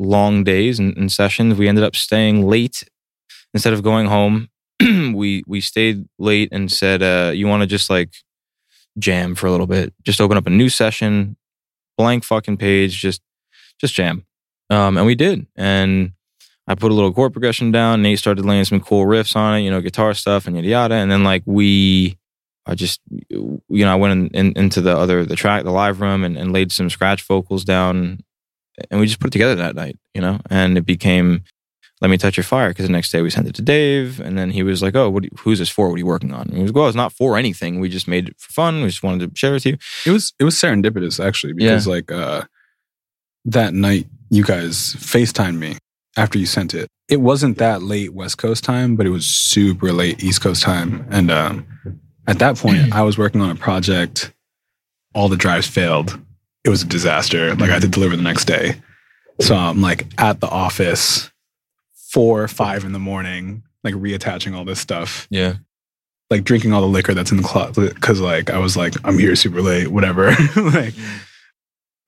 [0.01, 1.57] long days and, and sessions.
[1.57, 2.83] We ended up staying late
[3.55, 4.49] instead of going home.
[4.81, 8.15] we we stayed late and said, uh, "You want to just like
[8.99, 9.93] jam for a little bit?
[10.03, 11.37] Just open up a new session,
[11.97, 13.21] blank fucking page, just
[13.79, 14.27] just jam."
[14.71, 16.13] Um, and we did, and
[16.67, 18.03] I put a little chord progression down.
[18.03, 20.95] Nate started laying some cool riffs on it, you know, guitar stuff and yada yada.
[20.95, 22.17] And then like we
[22.67, 26.01] I just, you know, I went in, in, into the other, the track, the live
[26.01, 28.21] room and, and laid some scratch vocals down
[28.91, 31.43] and we just put it together that night, you know, and it became,
[32.01, 32.73] let me touch your fire.
[32.73, 35.11] Cause the next day we sent it to Dave and then he was like, oh,
[35.11, 35.89] what, you- who's this for?
[35.89, 36.49] What are you working on?
[36.49, 37.79] And he was, well, it's not for anything.
[37.81, 38.81] We just made it for fun.
[38.83, 39.77] We just wanted to share it with you.
[40.07, 42.45] It was it was serendipitous actually because like uh
[43.45, 45.77] that night you guys FaceTimed me
[46.17, 46.89] after you sent it.
[47.09, 51.07] It wasn't that late West Coast time, but it was super late East Coast time.
[51.11, 51.67] And um
[52.27, 54.33] at that point I was working on a project.
[55.15, 56.19] All the drives failed.
[56.65, 57.55] It was a disaster.
[57.55, 58.81] Like I had to deliver the next day.
[59.41, 61.31] So I'm like at the office
[62.13, 65.55] four or five in the morning, like reattaching all this stuff Yeah.
[66.29, 69.19] like drinking all the liquor that's in the closet because like I was like I'm
[69.19, 70.33] here super late, whatever.
[70.57, 70.95] like,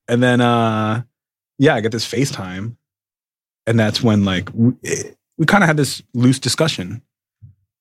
[0.09, 1.03] and then uh,
[1.59, 2.77] yeah, I get this FaceTime,
[3.67, 4.73] and that's when like we,
[5.39, 7.01] we kind of had this loose discussion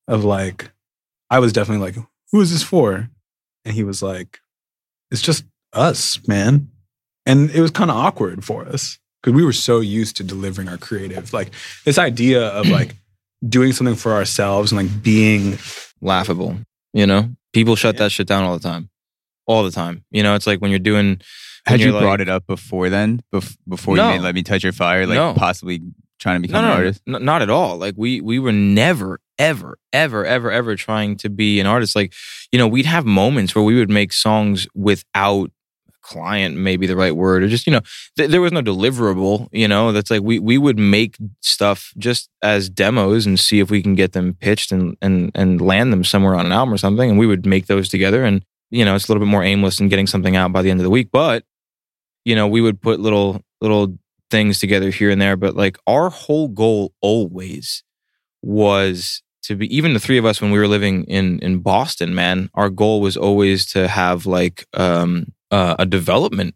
[0.08, 0.70] of like
[1.28, 1.96] I was definitely like,
[2.30, 3.10] who is this for?
[3.64, 4.38] And he was like,
[5.10, 6.68] it's just us, man.
[7.26, 10.68] And it was kind of awkward for us because we were so used to delivering
[10.68, 11.50] our creative, like
[11.84, 12.96] this idea of like
[13.48, 15.58] doing something for ourselves and like being
[16.00, 16.56] laughable.
[16.92, 18.00] You know, people shut Yeah.
[18.04, 18.90] that shit down all the time,
[19.46, 20.04] all the time.
[20.10, 21.20] You know, it's like when you're doing.
[21.64, 23.20] Had you're you like- brought it up before then?
[23.32, 24.08] Bef- before No.
[24.08, 25.06] you made Let Me Touch Your Fire?
[25.06, 25.32] Like No.
[25.34, 25.80] possibly
[26.18, 27.02] trying to become no, an artist?
[27.06, 27.78] n- not at all.
[27.78, 31.94] Like we we were never, ever, ever, ever, ever trying to be an artist.
[31.94, 32.12] Like
[32.50, 35.52] you know, we'd have moments where we would make songs without
[36.02, 37.80] client, maybe the right word, or just you know,
[38.16, 39.48] th- there was no deliverable.
[39.52, 43.70] You know, that's like we we would make stuff just as demos and see if
[43.70, 46.78] we can get them pitched and and and land them somewhere on an album or
[46.78, 48.24] something, and we would make those together.
[48.24, 50.70] And you know, it's a little bit more aimless in getting something out by the
[50.70, 51.44] end of the week, but
[52.24, 53.96] you know, we would put little little
[54.30, 57.84] things together here and there, but like our whole goal always
[58.42, 62.14] was to be even the three of us when we were living in in Boston,
[62.14, 66.54] man, our goal was always to have like um uh, a development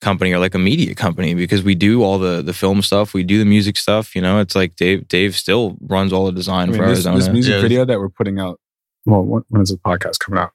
[0.00, 3.22] company or like a media company because we do all the the film stuff, we
[3.22, 4.40] do the music stuff, you know.
[4.40, 7.18] It's like Dave Dave still runs all the design I mean, for this, Arizona.
[7.18, 7.60] this music Yeah.
[7.62, 8.60] video that we're putting out.
[9.06, 10.50] Well, when, when is the podcast coming out?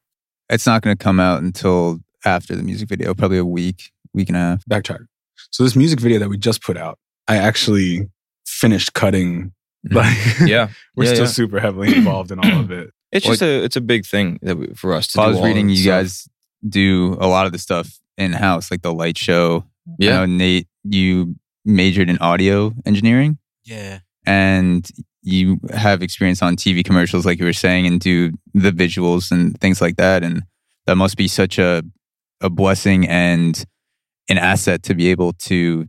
[0.49, 4.27] It's not going to come out until after the music video, probably a week, week
[4.29, 4.65] and a half.
[4.65, 5.05] Backtrack.
[5.51, 8.09] So this music video that we just put out, I actually
[8.47, 9.53] finished cutting.
[9.89, 10.69] Like, yeah.
[10.95, 11.31] we're Yeah, still yeah.
[11.31, 12.91] super heavily involved in all of it.
[13.11, 15.29] It's just a it's a big thing that we, for us to I do.
[15.31, 15.85] was all reading you stuff.
[16.01, 16.29] guys
[16.67, 19.63] do a lot of the stuff in house, like the light show.
[19.97, 20.25] Yeah.
[20.25, 23.99] Nate, you majored in audio engineering Yeah.
[24.25, 24.87] and
[25.21, 29.59] you have experience on TV commercials, like you were saying, and do the visuals and
[29.59, 30.23] things like that.
[30.23, 30.43] And
[30.85, 31.83] that must be such a
[32.41, 33.65] a blessing and
[34.29, 35.87] an asset to be able to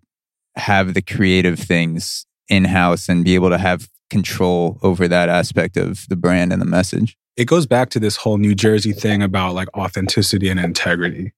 [0.57, 5.77] have the creative things in house and be able to have control over that aspect
[5.77, 7.17] of the brand and the message.
[7.37, 11.33] It goes back to this whole New Jersey thing about like authenticity and integrity.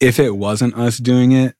[0.00, 1.54] If it wasn't us doing it,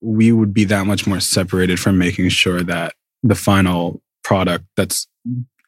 [0.00, 5.06] we would be that much more separated from making sure that the final product that's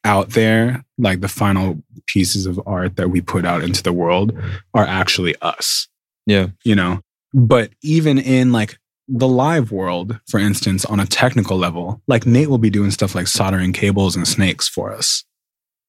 [0.04, 4.32] out there, like the final pieces of art that we put out into the world,
[4.74, 5.88] are actually us.
[6.26, 6.48] Yeah.
[6.64, 7.00] You know?
[7.32, 8.78] But even in like
[9.08, 13.14] the live world, for instance, on a technical level, like Nate will be doing stuff
[13.14, 15.24] like soldering cables and snakes for us,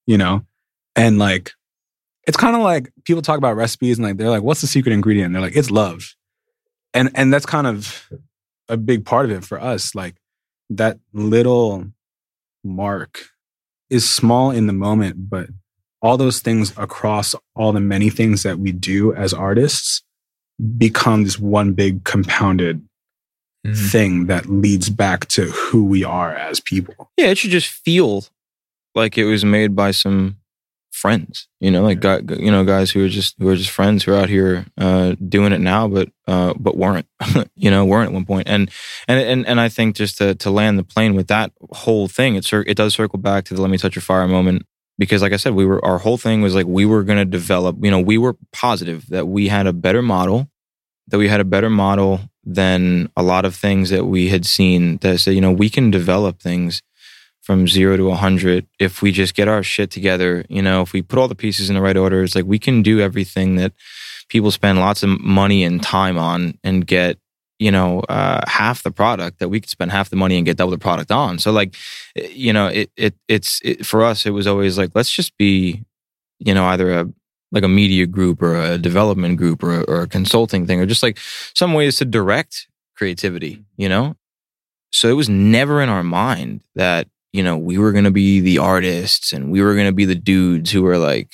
[0.06, 0.46] you know?
[0.96, 1.52] And like,
[2.26, 4.94] it's kind of like people talk about recipes and like, they're like, what's the secret
[4.94, 5.28] ingredient?
[5.28, 6.16] And they're like, it's love.
[6.94, 8.10] And, and that's kind of
[8.70, 9.94] a big part of it for us.
[9.94, 10.16] Like
[10.70, 11.86] that little
[12.64, 13.20] mark
[13.90, 15.50] is small in the moment, but
[16.02, 20.04] all those things across all the many things that we do as artists
[20.78, 22.86] become this one big compounded
[23.68, 23.92] Mhm.
[23.92, 27.12] thing that leads back to who we are as people.
[27.18, 28.26] Yeah, it should just feel
[28.96, 30.38] like it was made by some
[30.92, 31.48] friends.
[31.60, 34.14] You know, like guy, you know guys who are just who are just friends who
[34.14, 37.06] are out here uh, doing it now, but uh, but weren't.
[37.56, 38.48] you know, weren't at one point.
[38.48, 38.72] And
[39.08, 42.36] and and and I think just to to land the plane with that whole thing,
[42.36, 44.66] it it does circle back to the "Let me touch your fire" moment.
[44.98, 47.26] Because, like I said, we were our whole thing was like we were going to
[47.26, 47.78] develop.
[47.82, 50.50] You know, we were positive that we had a better model,
[51.08, 54.98] that we had a better model than a lot of things that we had seen.
[54.98, 56.82] That said, you know, we can develop things
[57.42, 60.46] from zero to a hundred if we just get our shit together.
[60.50, 62.60] You know, if we put all the pieces in the right order, it's like we
[62.60, 63.74] can do everything that
[64.30, 67.18] people spend lots of money and time on and get
[67.58, 70.58] you know uh, half the product that we could spend half the money and get
[70.58, 71.40] double the product on.
[71.40, 71.76] So like,
[72.16, 74.26] eh, you know, it it it's it, for us.
[74.26, 75.84] It was always like let's just be,
[76.40, 77.10] you know, either a
[77.52, 80.86] like a media group or a development group or a, or a consulting thing or
[80.86, 81.18] just like
[81.54, 83.64] some ways to direct creativity.
[83.78, 84.16] You know,
[84.92, 88.40] so it was never in our mind that you know we were going to be
[88.40, 91.32] the artists and we were going to be the dudes who were like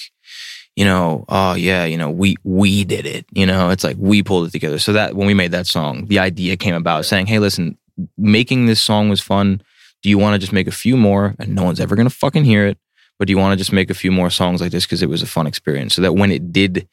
[0.75, 3.25] you know, oh yeah, you know, we we did it.
[3.31, 4.77] You know, it's like we pulled it together.
[4.77, 7.77] So that when we made that song, the idea came about saying, hey, listen,
[8.17, 9.61] making this song was fun.
[10.03, 12.43] Do you want to just make a few more and no one's ever gonna fucking
[12.43, 12.77] hear it?
[13.17, 15.09] But do you want to just make a few more songs like this because it
[15.09, 15.95] was a fun experience?
[15.95, 16.87] So that when it did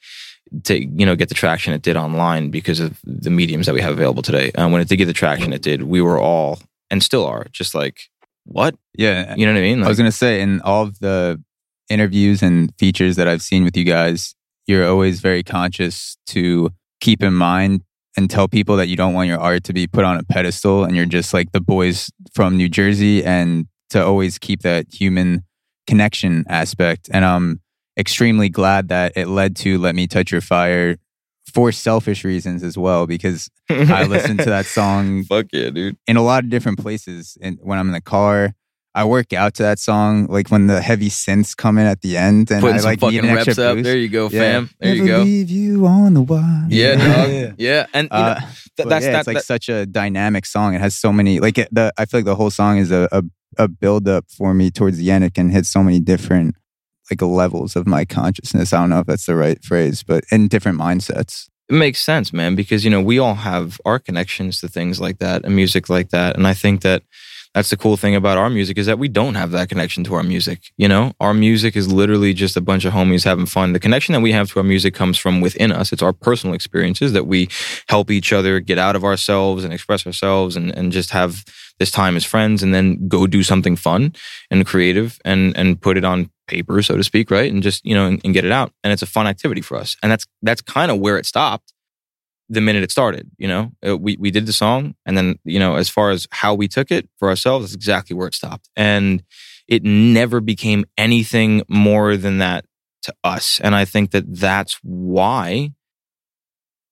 [0.65, 3.81] to you know get the traction it did online because of the mediums that we
[3.81, 4.51] have available today.
[4.55, 6.59] And when it did get the traction it did, we were all
[6.91, 8.03] and still are just like
[8.45, 9.35] what Yeah.
[9.37, 9.83] you know what I mean?
[9.83, 11.41] I was going to say, in all of the
[11.89, 14.35] interviews and features that I've seen with you guys,
[14.67, 17.83] you're always very conscious to keep in mind
[18.17, 20.85] and tell people that you don't want your art to be put on a pedestal
[20.85, 25.45] and you're just like the boys from New Jersey and to always keep that human
[25.87, 27.09] connection aspect.
[27.13, 27.61] And I'm
[27.99, 30.97] extremely glad that it led to Let Me Touch Your Fire
[31.53, 35.97] for selfish reasons as well, because I listened to that song Fuck yeah, dude.
[36.07, 37.37] in a lot of different places.
[37.43, 38.55] And when I'm in the car,
[38.95, 40.27] I work out to that song.
[40.27, 43.01] Like when the heavy synths come in at the end, and Putting I some like
[43.03, 43.75] need fucking an reps extra up.
[43.77, 43.85] boost.
[43.85, 44.39] There you go, Yeah.
[44.41, 44.71] fam.
[44.81, 45.19] There you go.
[45.23, 46.67] Leave you on the wire.
[46.69, 47.31] Yeah, dog.
[47.33, 47.53] Yeah.
[47.59, 47.87] Yeah.
[47.95, 48.41] And you know, Uh,
[48.77, 50.75] th- that's yeah, that, it's like that- such a dynamic song.
[50.75, 51.93] It has so many like it, the.
[51.99, 53.23] I feel like the whole song is a a,
[53.59, 55.25] a build up for me towards the end.
[55.25, 56.57] It can hit so many different
[57.11, 58.73] like levels of my consciousness.
[58.73, 61.49] I don't know if that's the right phrase, but in different mindsets.
[61.69, 65.19] it makes sense, man, because you know we all have our connections to things like
[65.19, 67.03] that and music like that, and I think that
[67.55, 70.15] that's the cool thing about our music is that we don't have that connection to
[70.15, 70.73] our music.
[70.79, 73.75] You know, our music is literally just a bunch of homies having fun.
[73.75, 75.93] The connection that we have to our music comes from within us.
[75.93, 77.49] It's our personal experiences that we
[77.89, 81.45] help each other get out of ourselves and express ourselves and, and just have
[81.79, 84.15] this time as friends and then go do something fun
[84.51, 87.51] and creative and and put it on paper, so to speak, right?
[87.51, 88.73] And just, you know, and, and get it out.
[88.85, 89.97] And it's a fun activity for us.
[90.03, 91.73] And that's that's kind of where it stopped
[92.53, 93.73] the minute it started, you know.
[93.87, 96.69] Uh, We we did the song and then, you know, as far as how we
[96.69, 98.69] took it for ourselves, that's exactly where it stopped.
[98.77, 99.23] And
[99.69, 102.65] it never became anything more than that
[103.03, 103.61] to us.
[103.63, 105.73] And I think that that's why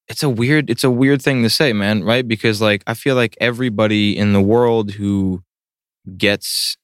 [0.09, 2.27] it's a weird it's a weird thing to say, man, right?
[2.27, 5.43] Because like I feel like everybody in the world who
[6.17, 6.77] gets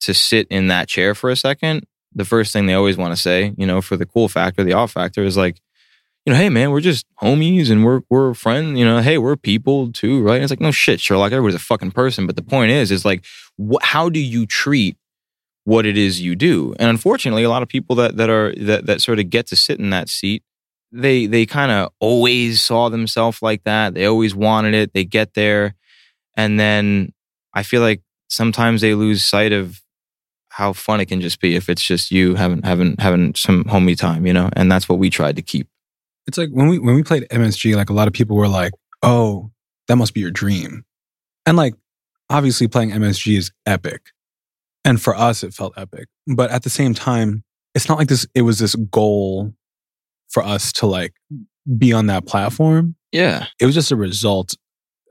[0.00, 1.84] to sit in that chair for a second,
[2.14, 4.72] the first thing they always want to say, you know, for the cool factor, the
[4.72, 5.60] off factor is like,
[6.24, 9.36] you know, hey man, we're just homies and we're we're friends, you know, hey, we're
[9.36, 10.36] people too, right?
[10.36, 12.26] And it's like, no shit, Sherlock, everybody's a fucking person.
[12.26, 13.24] But the point is, is like,
[13.58, 14.96] wh- how do you treat
[15.64, 16.74] what it is you do?
[16.78, 19.56] And unfortunately, a lot of people that that are that that sort of get to
[19.56, 20.42] sit in that seat,
[20.92, 23.94] they they kind of always saw themselves like that.
[23.94, 24.94] They always wanted it.
[24.94, 25.74] They get there,
[26.36, 27.12] and then
[27.52, 29.82] I feel like sometimes they lose sight of
[30.48, 33.96] how fun it can just be if it's just you having having having some homie
[33.98, 34.48] time, you know.
[34.54, 35.68] And that's what we tried to keep.
[36.26, 38.72] It's like when we when we played MSG, like a lot of people were like,
[39.02, 39.50] "Oh,
[39.88, 40.84] that must be your dream,"
[41.46, 41.74] and like
[42.30, 44.10] obviously playing MSG is epic,
[44.84, 46.08] and for us it felt epic.
[46.26, 48.26] But at the same time, it's not like this.
[48.34, 49.52] It was this goal
[50.30, 51.12] for us to like
[51.78, 52.96] be on that platform.
[53.12, 54.54] Yeah, It was just a result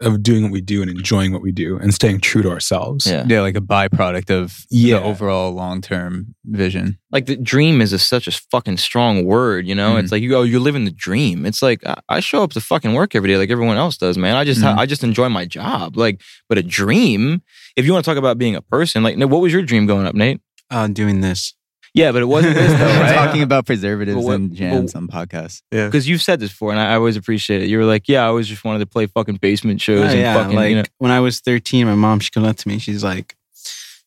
[0.03, 3.05] of doing what we do and enjoying what we do and staying true to ourselves.
[3.07, 3.25] yeah.
[3.27, 4.99] Yeah, like a byproduct of Yeah.
[4.99, 6.97] the overall long term vision.
[7.11, 9.93] like the dream is a, such a fucking strong word, you know.
[9.95, 9.99] Mhm.
[10.03, 11.45] It's like you go, you're living the dream.
[11.45, 14.17] It's like I, I show up to fucking work every day like everyone else does,
[14.17, 14.35] man.
[14.35, 14.77] I just Mhm.
[14.77, 15.95] I just enjoy my job.
[15.97, 17.41] Like, but a dream.
[17.75, 20.05] If you want to talk about being a person, like, what was your dream going
[20.05, 20.41] up, Nate?
[20.69, 21.53] Uh, doing this.
[21.95, 23.13] Yeah, but it wasn't this though, right?
[23.13, 25.61] Talking about preservatives what- and jams but- on podcasts.
[25.71, 25.85] Yeah.
[25.85, 27.69] Because you've said this before, and I, I always appreciate it.
[27.69, 30.19] You were like, "Yeah, I always just wanted to play fucking basement shows Oh, and
[30.19, 32.67] yeah, fucking, like you know." when I was 13, my mom she comes up to
[32.67, 32.79] me.
[32.79, 33.35] She's like,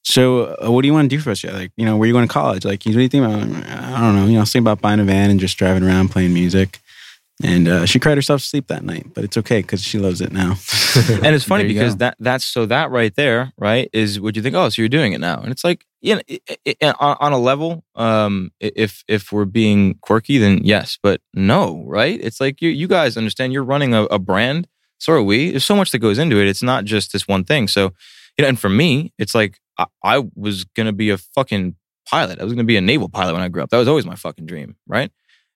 [0.02, 1.44] "So, uh, what do you want to do for us?
[1.44, 2.64] Like, you know, where are you going to college?
[2.64, 3.40] Like, what do you think about?
[3.42, 4.26] I don't know.
[4.26, 6.80] You know, I was thinking about buying a van and just driving around playing music."
[7.42, 10.22] And uh, she cried herself to sleep that night, but it's okay because she loves
[10.22, 10.52] it now.
[11.22, 11.98] and it's funny because go.
[11.98, 14.54] that that's so that right there, right, is what you think.
[14.54, 17.16] Oh, so you're doing it now, and it's like, you know, i i i- on,
[17.20, 22.18] on a level, um, if if we're being quirky, then yes, but no, right?
[22.22, 25.50] It's like you you guys understand you're running a, a brand, so are we.
[25.50, 26.48] There's so much that goes into it.
[26.48, 27.68] It's not just this one thing.
[27.68, 27.92] So,
[28.38, 31.76] you know, and for me, it's like I, I was gonna be a fucking
[32.08, 32.40] pilot.
[32.40, 33.68] I was gonna be a naval pilot when I grew up.
[33.68, 35.12] That was always my fucking dream, right?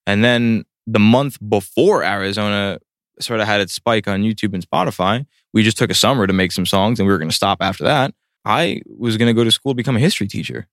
[0.06, 2.78] And then the month before Arizona
[3.20, 6.32] sort of had its spike on YouTube and Spotify, we just took a summer to
[6.32, 8.14] make some songs and we were going to stop after that.
[8.44, 10.66] I was going to go to school to become a history teacher.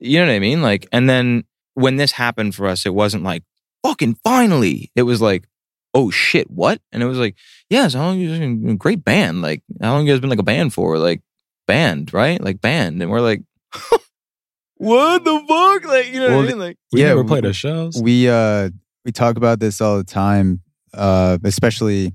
[0.00, 0.60] You know what I mean?
[0.60, 1.44] Like, and then
[1.74, 3.42] when this happened for us, it wasn't like,
[3.86, 4.90] fucking finally.
[4.94, 5.46] It was like,
[5.94, 6.80] oh shit, what?
[6.92, 7.36] And it was like,
[7.70, 9.40] yeah, so how long you guys been a great band?
[9.42, 10.98] Like, how long you guys been like a band for?
[10.98, 11.22] Like,
[11.66, 12.40] band, right?
[12.42, 13.00] Like, band.
[13.00, 13.42] And we're like,
[14.76, 15.84] what the fuck?
[15.90, 16.58] Like, you know Well, what I mean?
[16.58, 18.00] Like, We Yeah, never we- played our shows.
[18.02, 18.70] We uh
[19.04, 20.60] we talk about this all the time,
[20.94, 22.14] uh, especially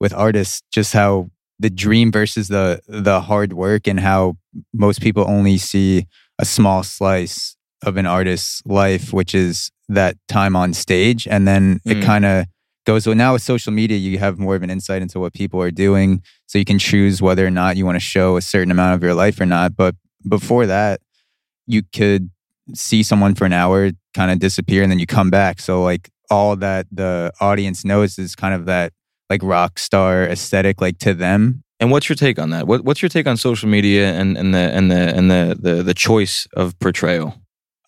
[0.00, 4.36] with artists, just how the dream versus the the hard work and how
[4.72, 6.06] most people only see
[6.38, 11.26] a small slice of an artist's life, which is that time on stage.
[11.28, 12.02] And then it Mm.
[12.04, 12.46] kind of
[12.86, 15.60] goes well now with social media you have more of an insight into what people
[15.60, 16.22] are doing.
[16.46, 19.02] So you can choose whether or not you want to show a certain amount of
[19.02, 19.76] your life or not.
[19.76, 19.94] But
[20.28, 21.00] before that
[21.66, 22.30] you could
[22.74, 25.60] see someone for an hour kind of disappear and then you come back.
[25.60, 28.92] So like all that the audience knows is kind of that
[29.30, 32.66] like rock star aesthetic like to them And what's your take on that?
[32.66, 35.82] What, what's your take on social media and, and the and the and the, the
[35.82, 37.34] the choice of portrayal?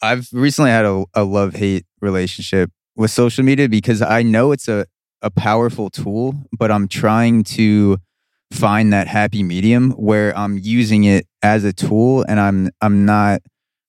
[0.02, 4.68] I've recently had a, a love hate relationship with social media because I know it's
[4.68, 4.86] a,
[5.22, 7.98] a powerful tool, but I'm trying to
[8.52, 13.40] find that happy medium where I'm using it as a tool and I'm I'm not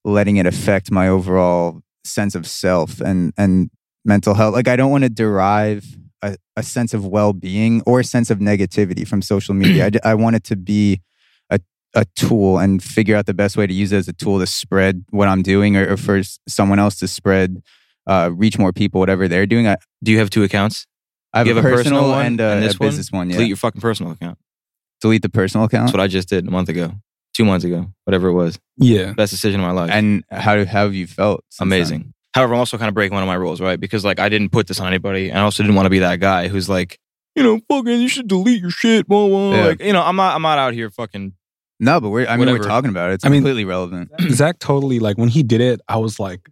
[0.03, 3.69] letting it affect my overall sense of self and and
[4.05, 4.53] mental health.
[4.53, 5.85] Like I don't want to derive
[6.21, 9.89] a, a sense of well being or a sense of negativity from social media.
[10.03, 11.01] I, I want it to be
[11.49, 11.59] a
[11.93, 14.47] a tool and figure out the best way to use it as a tool to
[14.47, 17.61] spread what I'm doing or, or for someone else to spread,
[18.07, 19.67] uh, reach more people, whatever they're doing.
[19.67, 20.85] I, Do you have two accounts?
[21.33, 23.29] I have, You a personal, one and, uh, this a business one.
[23.29, 23.35] yeah.
[23.35, 24.37] Delete your fucking personal account.
[24.99, 25.85] Delete the personal account.
[25.87, 26.93] That's what I just did a month ago,
[27.33, 28.59] two months ago, whatever it was.
[28.77, 29.13] Yeah.
[29.13, 29.89] Best decision of my life.
[29.91, 31.43] and how, how have you felt?
[31.59, 31.99] Amazing.
[31.99, 32.13] then?
[32.33, 32.35] Amazing.
[32.35, 33.79] However, I'm also kind of breaking one of my rules, right?
[33.79, 35.99] Because like I didn't put this on anybody, and I also didn't want to be
[35.99, 36.99] that guy who's like,
[37.35, 39.55] you know, fucking, you should delete your shit, blah, blah.
[39.55, 39.65] Yeah.
[39.67, 41.33] Like, you know, I'm not, I'm not out here fucking.
[41.79, 43.15] No, but we're, I mean, we're talking about it.
[43.15, 44.11] It's I mean- completely relevant.
[44.29, 46.49] Zach totally like when he did it, I was like,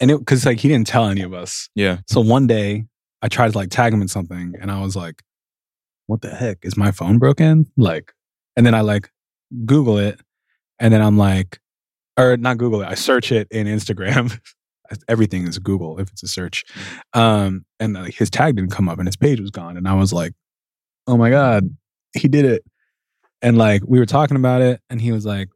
[0.00, 1.70] and it because like he didn't tell any of us.
[1.74, 1.98] Yeah.
[2.06, 2.84] So one day
[3.22, 5.22] I tried to like tag him in something and I was like,
[6.06, 6.58] what the heck?
[6.62, 7.66] Is my phone broken?
[7.78, 8.12] Like,
[8.56, 9.10] and then I like
[9.64, 10.20] Google it
[10.78, 11.58] and then I'm like,
[12.18, 14.38] or not Google it, I search it in Instagram.
[15.08, 16.64] Everything is Google if it's a search.
[17.12, 19.76] Um, and like his tag didn't come up and his page was gone.
[19.76, 20.32] And I was like,
[21.06, 21.76] oh my God,
[22.14, 22.64] he did it.
[23.42, 25.48] And like we were talking about it and he was like,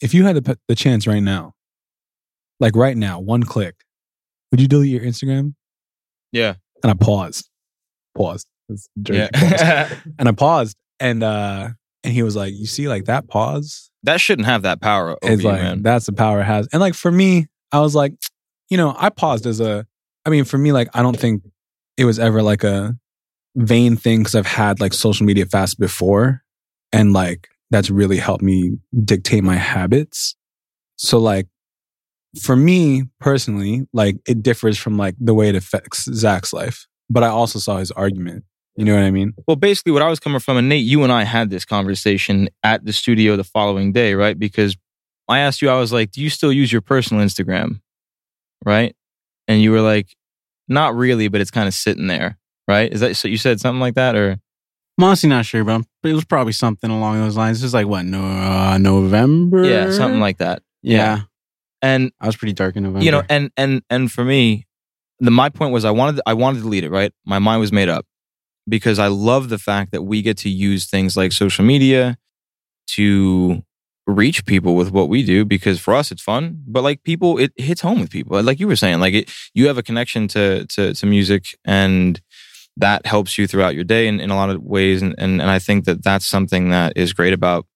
[0.00, 1.54] if you had the, the chance right now,
[2.58, 3.76] like right now, one click,
[4.50, 5.54] would you delete your Instagram?
[6.32, 6.54] Yeah.
[6.82, 7.48] and I paused.
[8.16, 8.46] Paused.
[8.68, 8.88] Pause.
[10.18, 11.68] And I paused and uh
[12.04, 15.32] and he was like, You see, like that pause that shouldn't have that power over
[15.32, 15.82] is you, like man.
[15.82, 16.68] that's the power it has.
[16.72, 18.14] And like for me, I was like,
[18.70, 19.86] you know, I paused as a
[20.24, 21.42] I mean, for me, like I don't think
[21.96, 22.96] it was ever like a
[23.56, 26.42] vain thing because I've had like social media fast before.
[26.92, 30.34] And like that's really helped me dictate my habits.
[30.96, 31.48] So like
[32.40, 36.86] for me personally, like it differs from like the way it affects Zach's life.
[37.08, 38.44] But I also saw his argument.
[38.76, 39.34] You know what I mean?
[39.46, 42.48] Well, basically, what I was coming from, and Nate, you and I had this conversation
[42.62, 44.38] at the studio the following day, right?
[44.38, 44.76] Because
[45.28, 47.80] I asked you, I was like, "Do you still use your personal Instagram?"
[48.64, 48.94] Right?
[49.48, 50.14] And you were like,
[50.68, 52.38] "Not really, but it's kind of sitting there."
[52.68, 52.92] Right?
[52.92, 53.28] Is that so?
[53.28, 54.38] You said something like that, or
[55.00, 57.62] I'm honestly not sure, but, it was probably something along those lines.
[57.62, 59.64] Is like what no uh, November?
[59.64, 60.62] yeah, something like that.
[60.82, 61.22] yeah.
[61.82, 63.04] And I was pretty dark in November.
[63.04, 64.66] you know, and and and for me,
[65.18, 66.90] the my point was I wanted I wanted to lead it.
[66.90, 67.12] Right?
[67.24, 68.04] My mind was made up
[68.68, 72.18] because I love the fact that we get to use things like social media
[72.88, 73.62] to
[74.10, 77.52] reach people with what we do because for us it's fun but like people it
[77.56, 78.42] hits home with people.
[78.42, 82.20] Like you were saying like it you have a connection to to, to music and
[82.76, 85.50] that helps you throughout your day in, in a lot of ways and, and and
[85.50, 87.66] i think that that's something that is great about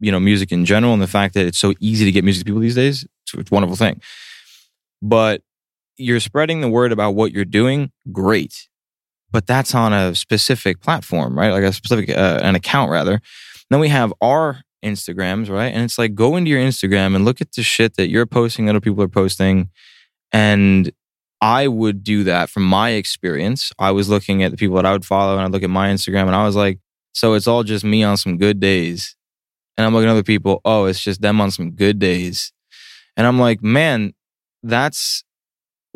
[0.00, 2.40] you know music in general and the fact that it's so easy to get music
[2.40, 4.00] to people these days it's, it's a wonderful thing.
[5.02, 5.42] But
[5.96, 8.68] you're spreading the word about what you're doing great
[9.32, 11.50] but that's on a specific platform right?
[11.50, 13.20] Like a specific uh, an account rather.
[13.70, 15.72] Then we have our instagrams right?
[15.72, 18.68] And it's like go into your instagram and look at the shit that you're posting
[18.68, 19.70] other people are posting.
[20.32, 20.90] And
[21.40, 23.72] i would do that from my experience.
[23.78, 25.88] I was looking at the people that i would follow and i'd look at my
[25.88, 26.78] instagram and i was like
[27.12, 29.16] so it's all just me on some good days.
[29.76, 32.52] And i'm looking at other people oh it's just them on some good days.
[33.16, 34.12] And i'm like man
[34.62, 35.24] that's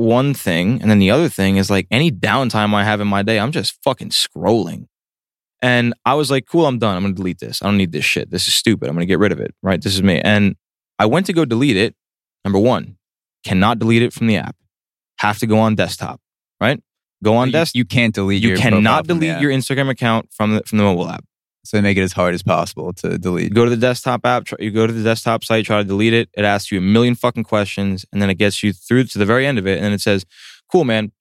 [0.00, 0.80] one thing.
[0.80, 3.52] And then the other thing is like any downtime I have in my day, I'm
[3.52, 4.86] just fucking scrolling.
[5.62, 6.96] And I was like, cool, I'm done.
[6.96, 7.62] I'm going to delete this.
[7.62, 8.30] I don't need this shit.
[8.30, 8.88] This is stupid.
[8.88, 9.54] I'm going to get rid of it.
[9.62, 9.80] Right.
[9.80, 10.20] This is me.
[10.20, 10.56] And
[10.98, 11.94] I went to go delete it.
[12.44, 12.96] Number one,
[13.44, 14.56] cannot delete it from the app.
[15.18, 16.20] Have to go on desktop.
[16.60, 16.82] Right.
[17.22, 17.76] Go on desktop.
[17.76, 18.42] you can't delete.
[18.42, 21.08] You your cannot profile from the delete your Instagram account from the, from the mobile
[21.08, 21.24] app.
[21.62, 23.52] So they make it as hard as possible to delete.
[23.52, 26.14] Go to the desktop app, try, you go to the desktop site, try to delete
[26.14, 26.30] it.
[26.32, 29.26] It asks you a million fucking questions, and then it gets you through to the
[29.26, 30.24] very end of it, and then it says,
[30.72, 31.12] "Cool, man.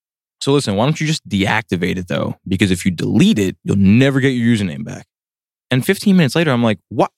[0.42, 2.36] So listen, why don't you just deactivate it though?
[2.48, 5.06] Because if you delete it, you'll never get your username back."
[5.72, 7.12] And 15 minutes later, I'm like, "What?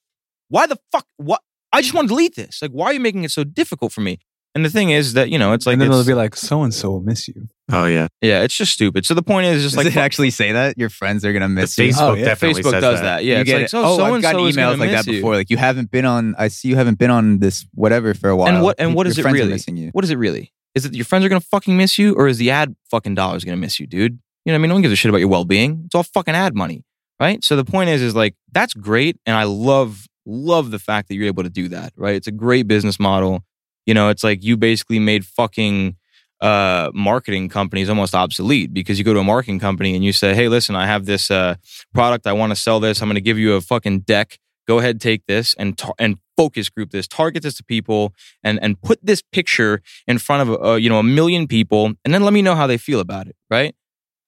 [0.50, 1.06] Why the fuck?
[1.18, 1.42] What?
[1.72, 2.62] I just want to delete this.
[2.62, 4.20] Like, why are you making it so difficult for me?"
[4.54, 6.36] And the thing is that you know, it's like, and then it's- they'll be like,
[6.36, 7.48] so and so will miss you.
[7.72, 9.06] Oh yeah, yeah, it's just stupid.
[9.06, 11.46] So the point is, just Does like it actually say that your friends are gonna
[11.48, 11.86] the miss you?
[11.88, 12.26] Facebook Oh, yeah.
[12.26, 13.04] definitely Facebook says does that.
[13.04, 13.24] that.
[13.24, 13.70] Yeah, you it's get like, it.
[13.70, 15.14] so oh, I've and gotten emails like that miss you.
[15.14, 15.36] before.
[15.36, 16.36] Like you haven't been on.
[16.38, 18.50] I see you haven't been on this whatever for a while.
[18.50, 19.48] And what and what Your is it really?
[19.48, 19.92] missing you.
[19.94, 20.52] What is it really?
[20.76, 23.44] Is it your friends are gonna fucking miss you, or is the ad fucking dollars
[23.44, 24.20] gonna miss you, dude?
[24.46, 24.70] You know what I mean?
[24.70, 25.84] No one gives a shit about your well being.
[25.86, 26.84] It's all fucking ad money,
[27.20, 27.44] right?
[27.44, 31.16] So the point is, is like that's great, and I love love the fact that
[31.16, 32.16] you're able to do that, right?
[32.16, 33.44] It's a great business model.
[33.86, 35.96] You know, it's like you basically made fucking
[36.42, 40.34] uh, marketing companies almost obsolete because you go to a marketing company and you say,
[40.34, 41.56] "Hey, listen, I have this uh,
[41.94, 42.28] product.
[42.28, 43.02] I want to sell this.
[43.02, 44.40] I'm going to give you a fucking deck.
[44.68, 48.60] Go ahead, take this and tar- and focus group this, target this to people, and
[48.62, 52.24] and put this picture in front of uh, you know a million people, and then
[52.24, 53.36] let me know how they feel about it.
[53.50, 53.76] Right?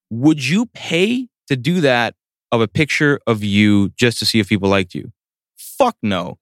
[0.10, 2.16] Would you pay to do that
[2.52, 5.12] of a picture of you just to see if people liked you?
[5.58, 6.38] Fuck no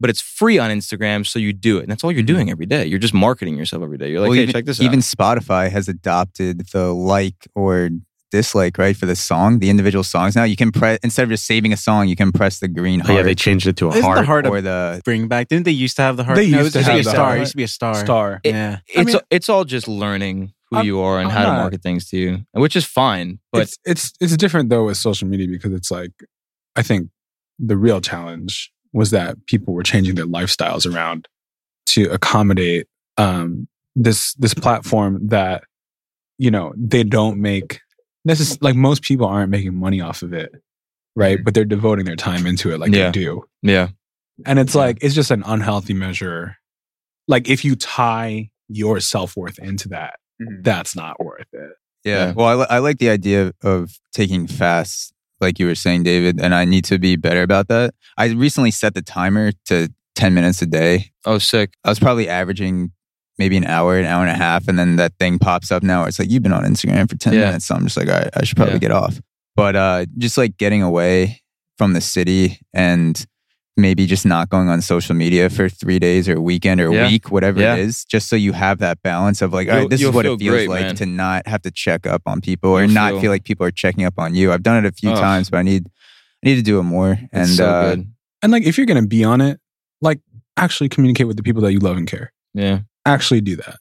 [0.00, 1.82] but it's free on Instagram, so you do it.
[1.82, 2.86] And that's all you're doing every day.
[2.86, 4.10] You're just marketing yourself every day.
[4.10, 5.00] You're like, Well, hey, even, check this even.
[5.00, 7.90] Spotify has adopted the like or
[8.30, 10.36] dislike, right, for the song, the individual songs.
[10.36, 13.00] Now you can press instead of just saving a song, you can press the green
[13.00, 14.26] Oh, heart yeah, they changed it to a Isn't the heart.
[14.26, 15.48] heart or the bring back?
[15.48, 16.36] Didn't they used to have the heart?
[16.36, 17.30] They no, used it to used to be a have star.
[17.30, 17.36] that.
[17.36, 17.94] It used to be a star.
[17.94, 18.40] Star.
[18.44, 18.78] It- yeah.
[18.88, 21.82] It's mean- it's all just learning who I'm- you are and I'm how to market
[21.82, 23.38] things to you, which is fine.
[23.52, 26.12] But it's it's it's different though with social media because it's like
[26.76, 27.08] I think
[27.58, 31.28] the real challenge was that people were changing their lifestyles around
[31.86, 33.66] to accommodate um,
[33.96, 35.64] this this platform that
[36.38, 37.80] you know they don't make
[38.28, 40.52] this is like most people aren't making money off of it
[41.16, 43.06] right but they're devoting their time into it like Yeah.
[43.10, 43.88] they do yeah,
[44.46, 44.80] and it's Yeah.
[44.82, 46.56] like it's just an unhealthy measure
[47.26, 50.62] like if you tie your self-worth into that Mhm.
[50.62, 51.70] that's not worth it
[52.04, 52.26] Yeah.
[52.26, 52.32] Yeah.
[52.36, 56.40] Well, I, li- I like the idea of taking fasts, like you were saying, David,
[56.40, 57.92] and I need to be better about that.
[58.16, 61.10] I recently set the timer to 10 minutes a day.
[61.26, 61.74] oh sick.
[61.84, 62.92] I was probably averaging
[63.38, 66.00] maybe an hour, an hour and a half, and then that thing pops up now.
[66.00, 67.46] Where it's like, you've been on Instagram for 10 Yeah.
[67.46, 67.66] minutes.
[67.66, 68.78] So I'm just like, all right, I should probably Yeah.
[68.80, 69.20] get off.
[69.56, 71.42] But uh, just like getting away
[71.76, 73.24] from the city and
[73.76, 76.94] maybe just not going on social media for three days or a weekend or a
[76.94, 77.06] Yeah.
[77.08, 77.74] week, whatever Yeah.
[77.74, 80.10] it is, just so you have that balance of like, all You'll- right, this is
[80.10, 80.94] what feel it feels great, like man.
[80.96, 83.64] to not have to check up on people or You'll not feel- feel like people
[83.64, 84.52] are checking up on you.
[84.52, 85.18] I've done it a few Ugh.
[85.18, 85.86] times, but I need
[86.44, 87.12] I need to do it more.
[87.12, 88.06] It's and so uh, good.
[88.42, 89.58] And like, if you're going to be on it,
[90.00, 90.20] like,
[90.56, 92.32] actually communicate with the people that you love and care.
[92.54, 93.76] Yeah, Actually do that.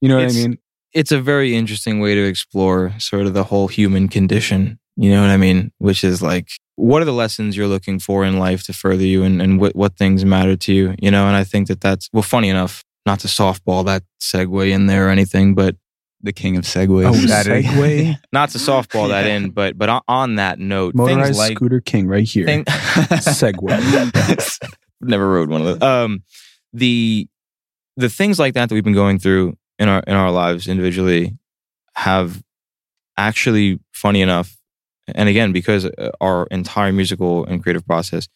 [0.00, 0.58] You know what It's- I mean?
[0.92, 4.78] it's a very interesting way to explore sort of the whole human condition.
[4.96, 5.70] You know what I mean?
[5.78, 9.22] Which is like, what are the lessons you're looking for in life to further you,
[9.22, 10.94] and and what what things matter to you?
[11.00, 12.82] You know, and I think that that's well, funny enough.
[13.06, 15.76] Not to softball that segue in there or anything, but
[16.22, 17.06] the king of segues.
[17.08, 17.62] Oh, Saturday.
[17.62, 18.16] segue.
[18.32, 21.80] not to softball that in, but but on, on that note, Motorized things like scooter
[21.80, 22.44] king right here.
[22.44, 22.64] thing,
[23.24, 24.58] Segway.
[25.00, 25.82] never rode one of those.
[25.82, 26.22] Um,
[26.72, 27.26] the
[28.00, 31.36] the things like that that we've been going through in our in our lives individually
[31.94, 32.42] have
[33.16, 34.56] actually, funny enough,
[35.14, 38.28] and again because uh, our entire musical and creative process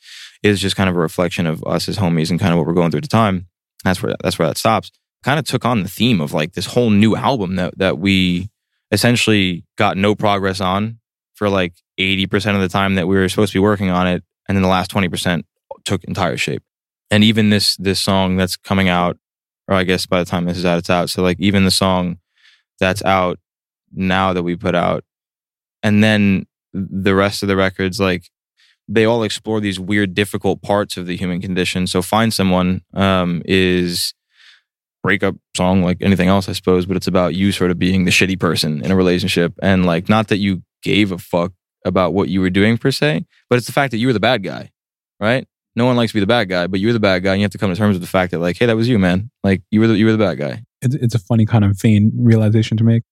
[0.43, 2.75] is just kind of a reflection of us as homies and kind of what we're
[2.75, 3.47] going through at the time.
[3.85, 4.91] That's where that's where that stops.
[5.23, 8.51] Kind of took on the theme of like this whole new album that that we
[8.91, 10.99] essentially got no progress on
[11.35, 14.23] for like 80% of the time that we were supposed to be working on it
[14.49, 15.43] and then the last 20%
[15.85, 16.63] took entire shape
[17.11, 19.17] and even this this song that's coming out
[19.69, 21.11] or i guess by the time this is out it's out.
[21.11, 22.19] So like even the song
[22.79, 23.39] that's out
[23.93, 25.05] now that we put out
[25.83, 28.29] and then the rest of the records like
[28.89, 31.87] they all explore these weird difficult parts of the human condition.
[31.87, 34.13] So find someone um is
[35.03, 38.11] breakup song like anything else i suppose but it's about you sort of being the
[38.11, 39.53] shitty person in a relationship.
[39.63, 41.53] And like not that you gave a fuck
[41.87, 44.21] about what you were doing per se but it's the fact that you were the
[44.21, 44.71] bad guy
[45.21, 45.47] right
[45.77, 47.45] no one likes to be the bad guy, but you're the bad guy, and you
[47.45, 49.31] have to come to terms with the fact that, like, hey, that was you, man.
[49.43, 50.63] Like, you were the you were the bad guy.
[50.83, 53.03] It's, it's a funny kind of vain realization to make.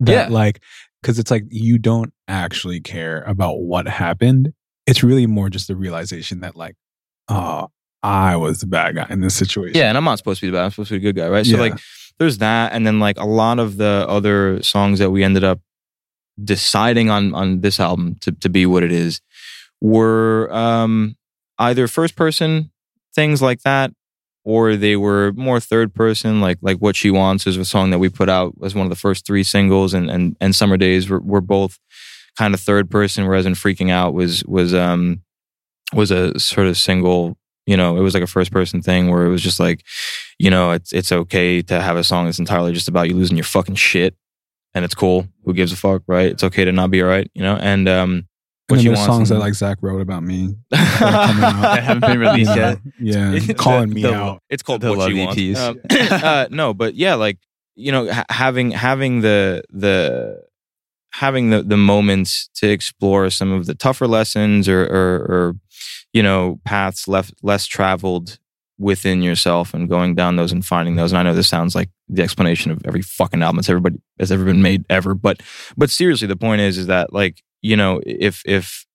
[0.00, 0.28] That, Yeah.
[0.28, 0.60] Like,
[1.00, 4.52] because it's like you don't actually care about what happened.
[4.86, 6.74] It's really more just the realization that, like,
[7.28, 7.68] oh,
[8.02, 9.76] I was the bad guy in this situation.
[9.76, 10.64] Yeah, and I'm not supposed to be the bad.
[10.64, 11.46] I'm supposed to be the good guy, right?
[11.46, 11.60] So, Yeah.
[11.60, 11.78] like,
[12.18, 15.60] there's that, and then like a lot of the other songs that we ended up
[16.42, 19.20] deciding on on this album to to be what it is
[19.80, 21.14] were um
[21.62, 22.70] either first person
[23.14, 23.92] things like that
[24.44, 27.98] or they were more third person like like what she wants is a song that
[27.98, 31.08] we put out as one of the first three singles and and, and summer days
[31.08, 31.78] were, were both
[32.36, 35.22] kind of third person whereas in freaking out was was um
[35.92, 37.36] was a sort of single
[37.66, 39.84] you know it was like a first person thing where it was just like
[40.38, 43.36] you know it's it's okay to have a song that's entirely just about you losing
[43.36, 44.16] your fucking shit
[44.74, 45.26] and it's cool.
[45.44, 46.30] Who gives a fuck right?
[46.30, 47.56] It's okay to not be all right you know?
[47.56, 48.26] And um
[48.72, 50.82] And then she there's wants songs that like Zach wrote about me coming
[51.44, 51.62] out.
[51.62, 52.84] that haven't been released You yet.
[52.84, 52.92] know?
[53.00, 54.42] Yeah, The- calling the- me the- out.
[54.50, 55.40] It's called The what love she wants.
[55.40, 55.56] EPs.
[55.58, 55.80] Um,
[56.24, 57.38] uh, no, but yeah, like
[57.74, 60.42] you know, ha- having having the the
[61.12, 65.54] having the the moments to explore some of the tougher lessons or or, or
[66.12, 68.38] you know paths left less traveled
[68.78, 71.12] within yourself and going down those and finding those.
[71.12, 74.32] And I know this sounds like the explanation of every fucking album that's everybody has
[74.32, 75.14] ever been made ever.
[75.14, 75.40] But
[75.76, 78.86] but seriously, the point is is that like you know if if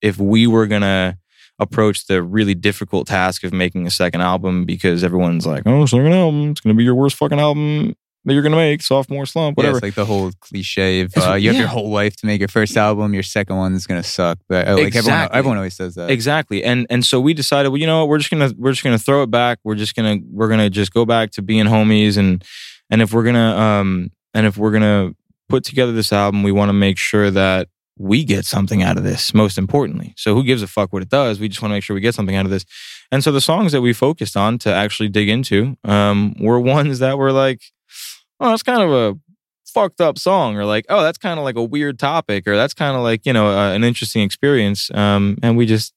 [0.00, 1.18] if we were gonna
[1.58, 6.12] approach the really difficult task of making a second album because everyone's like, oh, second
[6.12, 7.94] album, it's gonna be your worst fucking album
[8.24, 9.78] that you're gonna make, sophomore slump, Yeah, whatever.
[9.78, 12.48] it's like the whole cliche of uh, you have your whole life to make your
[12.48, 13.14] first album.
[13.14, 14.38] Your second one is gonna suck.
[14.48, 16.10] But uh, like everyone, everyone always says that.
[16.10, 16.62] Exactly.
[16.64, 18.98] And and so we decided, well, you know what, we're just gonna we're just gonna
[18.98, 19.58] throw it back.
[19.64, 22.44] We're just gonna we're gonna just go back to being homies and
[22.90, 25.12] and if we're gonna um and if we're gonna
[25.48, 27.68] put together this album, we want to make sure that
[27.98, 30.14] we get something out of this, most importantly.
[30.16, 31.38] So who gives a fuck what it does?
[31.38, 32.64] We just want to make sure we get something out of this.
[33.10, 36.98] And so the songs that we focused on to actually dig into um were ones
[37.00, 37.60] that were like,
[38.40, 39.18] oh, that's kind of a
[39.66, 42.74] fucked up song or like oh that's kind of like a weird topic or that's
[42.74, 45.94] kind of like you know uh, an interesting experience um and we just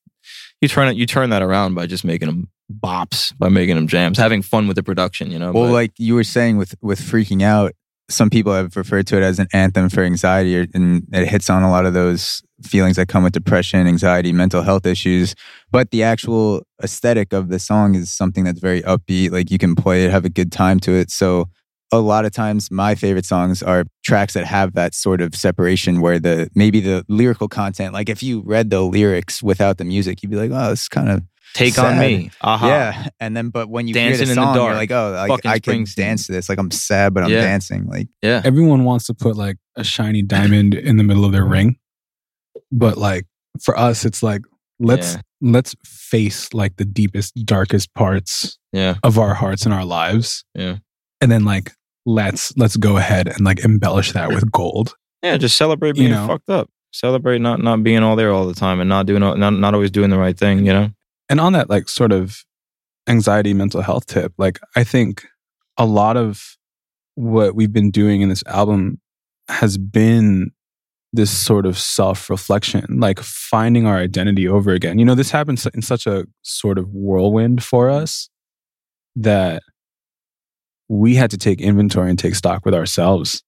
[0.61, 3.85] you turn it you turn that around by just making them bops by making them
[3.85, 6.73] jams having fun with the production you know Well, but- like you were saying with
[6.81, 7.73] with freaking out,
[8.09, 11.63] some people have referred to it as an anthem for anxiety, and it hits on
[11.63, 15.35] a lot of those feelings that come with depression, anxiety, mental health issues.
[15.71, 19.31] But the actual aesthetic of the song is something that's very upbeat.
[19.31, 21.11] Like you can play it, have a good time to it.
[21.11, 21.49] So
[21.91, 26.01] a lot of times, my favorite songs are tracks that have that sort of separation
[26.01, 30.21] where the maybe the lyrical content, like if you read the lyrics without the music,
[30.21, 31.21] you'd be like, oh, it's kind of
[31.55, 31.99] take on sad.
[31.99, 34.63] me aha yeah, and then but when you hear Dancing the in the song, you're
[34.65, 34.75] dark.
[34.75, 36.49] like, oh, like, I can dance to this.
[36.49, 37.41] Like I'm sad, but I'm Yeah.
[37.41, 37.85] dancing.
[37.87, 41.45] Like yeah Everyone wants to put like a shiny diamond in the middle of their
[41.45, 41.77] ring.
[42.71, 43.25] But like
[43.63, 44.41] for us, it's like
[44.79, 45.21] let's Yeah.
[45.41, 50.43] let's face like the deepest, darkest parts yeah of our hearts and our lives.
[50.53, 50.77] Yeah.
[51.21, 51.71] And then like
[52.05, 54.93] let's let's go ahead and like embellish that with gold.
[55.23, 56.27] yeah just celebrate You being know.
[56.27, 59.35] fucked up celebrate not not being all there all the time and not doing all-
[59.35, 60.89] not, not always doing the right thing you know
[61.29, 62.43] And on that like sort of
[63.07, 65.25] anxiety mental health tip, like I think
[65.77, 66.57] a lot of
[67.15, 68.99] what we've been doing in this album
[69.47, 70.51] has been
[71.13, 74.99] this sort of self-reflection, like finding our identity over again.
[74.99, 78.29] You know, this happens in such a sort of whirlwind for us
[79.15, 79.63] that
[80.89, 83.41] we had to take inventory and take stock with ourselves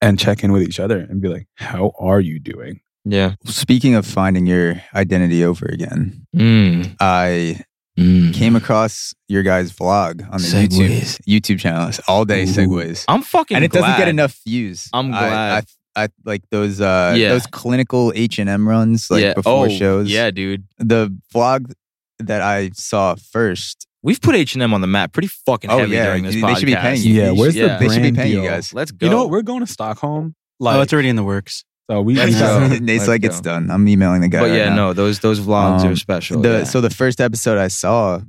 [0.00, 2.80] and check in with each other and be like, how are you doing?
[3.04, 6.94] Yeah speaking of finding your identity over again, mm.
[7.00, 7.60] I
[7.98, 8.32] Mm.
[8.32, 11.18] came across your guys' vlog on the Segways.
[11.26, 11.88] YouTube YouTube channel.
[11.88, 12.46] It's all day Ooh.
[12.46, 14.88] segues, i'm fucking and it doesn't get enough views.
[14.92, 15.64] I'm glad.
[15.96, 17.30] I, I, like those uh Yeah.
[17.30, 19.34] those clinical H and M runs like yeah.
[19.34, 20.08] before oh, shows.
[20.08, 21.72] yeah dude the vlog
[22.20, 23.88] that I saw first.
[24.04, 26.66] we've put h&m on the map pretty fucking Oh yeah, during this they podcast should
[26.66, 27.14] be paying you.
[27.14, 28.50] Yeah, where's should- the They should be brand paying you deal?
[28.50, 28.72] guys.
[28.72, 29.30] let's go You know what?
[29.30, 30.36] We're going to Stockholm.
[30.60, 31.64] Like, oh, it's already in the works.
[31.90, 32.66] So we, Let's go.
[32.68, 33.28] Nate's Let's like, go.
[33.28, 33.70] it's done.
[33.70, 34.40] I'm emailing the guy.
[34.40, 34.76] but right yeah now.
[34.76, 36.64] no those those vlogs Um, are special the yeah.
[36.64, 38.20] so the first episode I saw,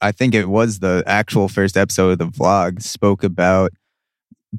[0.00, 3.70] I think it was the actual first episode of the vlog, spoke about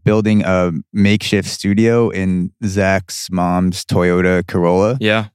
[0.05, 5.27] building a makeshift studio in Zach's mom's Toyota Corolla yeah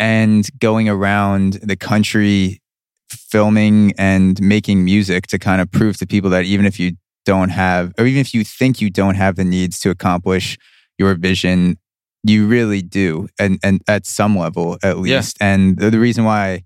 [0.00, 2.60] and going around the country
[3.08, 6.92] filming and making music to kind of prove to people that even if you
[7.24, 10.56] don't have or even if you think you don't have the needs to accomplish
[10.98, 11.76] your vision
[12.24, 15.16] you really do and and at some level at Yeah.
[15.18, 15.36] least.
[15.40, 16.64] And the, the reason why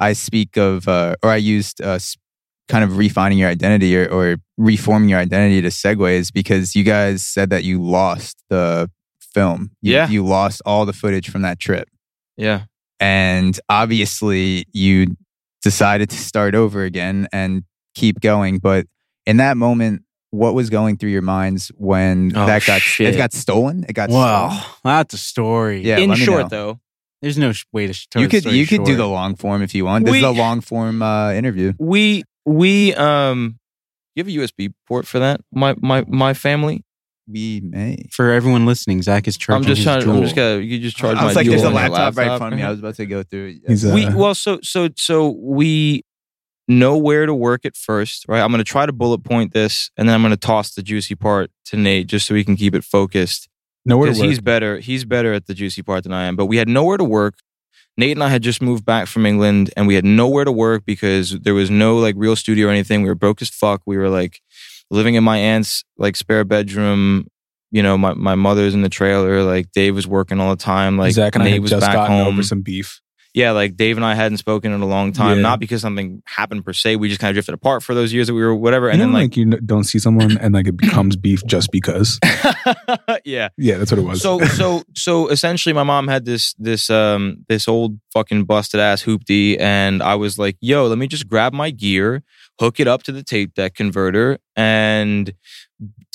[0.00, 1.98] i speak of uh, or i used uh,
[2.68, 6.84] kind of refining your identity or, or reforming your identity to segue is because you
[6.84, 8.90] guys said that you lost the
[9.34, 9.70] film.
[9.82, 10.08] You- Yeah.
[10.08, 11.88] you lost all the footage from that trip.
[12.36, 12.64] Yeah.
[13.00, 15.16] And obviously you
[15.62, 17.62] decided to start over again and
[17.94, 18.58] keep going.
[18.58, 18.86] But
[19.26, 23.14] in that moment what was going through your minds when Oh, that got shit.
[23.14, 24.72] it got stolen it got Wow, stolen?
[24.84, 25.82] that's a story.
[25.84, 26.48] Yeah, in short know.
[26.48, 26.80] though
[27.22, 27.92] there's no sh- way to.
[27.92, 30.04] Sh- tell you the could story you could do the long form if you want
[30.04, 33.58] this We- is a long form uh, interview we we um
[34.14, 36.84] you have a usb port for that my my my family
[37.30, 39.62] we may For everyone listening, Zach is charging.
[39.64, 40.16] i'm just his trying Juul.
[40.16, 42.16] i'm just gonna you just charge I my was like, there's a on my laptop,
[42.16, 42.64] right in front of me.
[42.64, 43.68] I was about to go through it.
[43.68, 46.02] He's, uh, we well so so so we
[46.68, 48.40] know where to work at first right?
[48.40, 50.82] I'm going to try to bullet point this and then i'm going to toss the
[50.82, 53.48] juicy part to nate just so we can keep it focused.
[53.84, 54.28] Nowhere to because work.
[54.28, 56.98] he's better he's better at the juicy part than i am but we had nowhere
[56.98, 57.34] to work.
[57.96, 60.84] Nate and i had just moved back from england and we had nowhere to work
[60.84, 63.02] because there was no like real studio or anything.
[63.02, 63.82] We were broke as fuck.
[63.86, 64.40] We were like
[64.90, 67.28] living in my aunt's like spare bedroom.
[67.70, 69.42] You know my, my mother's in the trailer.
[69.42, 70.96] Like dave was working all the time.
[70.96, 72.28] Like Zach and I nate had was just back gotten home.
[72.28, 73.00] over some beef.
[73.34, 75.42] Yeah, like Dave and I hadn't spoken in a long time, Yeah.
[75.42, 76.96] not because something happened per se.
[76.96, 78.86] We just kind of drifted apart for those years that we were whatever.
[78.86, 81.70] You And know, then like, you don't see someone and like it becomes beef just
[81.70, 82.18] because.
[83.24, 83.48] yeah.
[83.56, 84.22] Yeah, that's what it was.
[84.22, 89.02] So so so essentially, my mom had this this um this old fucking busted ass
[89.02, 92.22] hoopty, and I was like, yo, let me just grab my gear,
[92.58, 95.32] hook it up to the tape deck converter, and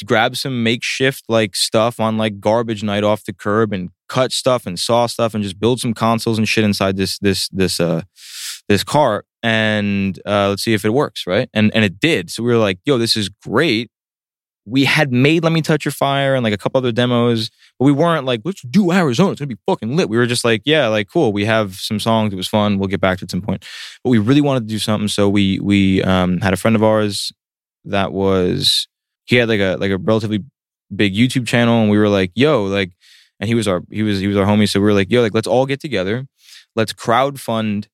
[0.05, 4.67] grab some makeshift like stuff on like garbage night off the curb and cut stuff
[4.67, 8.01] and saw stuff and just build some consoles and shit inside this this this uh
[8.69, 9.25] this car.
[9.41, 11.49] And uh let's see if it works right?
[11.53, 12.29] And and it did.
[12.29, 13.89] So we were like yo this is great.
[14.65, 17.49] We had made let me touch your fire and like a couple other demos
[17.79, 19.31] but we weren't like let's do arizona.
[19.31, 20.09] It's gonna be fucking lit.
[20.09, 21.33] We were just like yeah like cool.
[21.33, 22.33] We have some songs.
[22.33, 22.77] It was fun.
[22.77, 23.65] We'll get back to it at some point.
[24.03, 25.07] But we really wanted to do something.
[25.07, 27.31] So we we um had a friend of ours
[27.85, 28.87] that was
[29.25, 30.43] he had like a like a relatively
[30.95, 32.91] big YouTube channel, and we were like, "Yo, like,"
[33.43, 35.21] and he was our he was he was our homie, so we were like, "Yo,
[35.21, 36.25] like, let's all get together,
[36.77, 37.89] let's crowd fund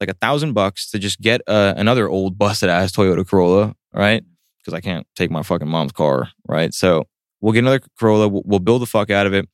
[0.00, 4.24] like a thousand bucks to just get uh, another old busted ass Toyota Corolla, right?
[4.58, 6.72] Because I can't take my fucking mom's car, right?
[6.72, 7.04] So
[7.42, 9.46] we'll get another Corolla, we'll, we'll build the fuck out of it."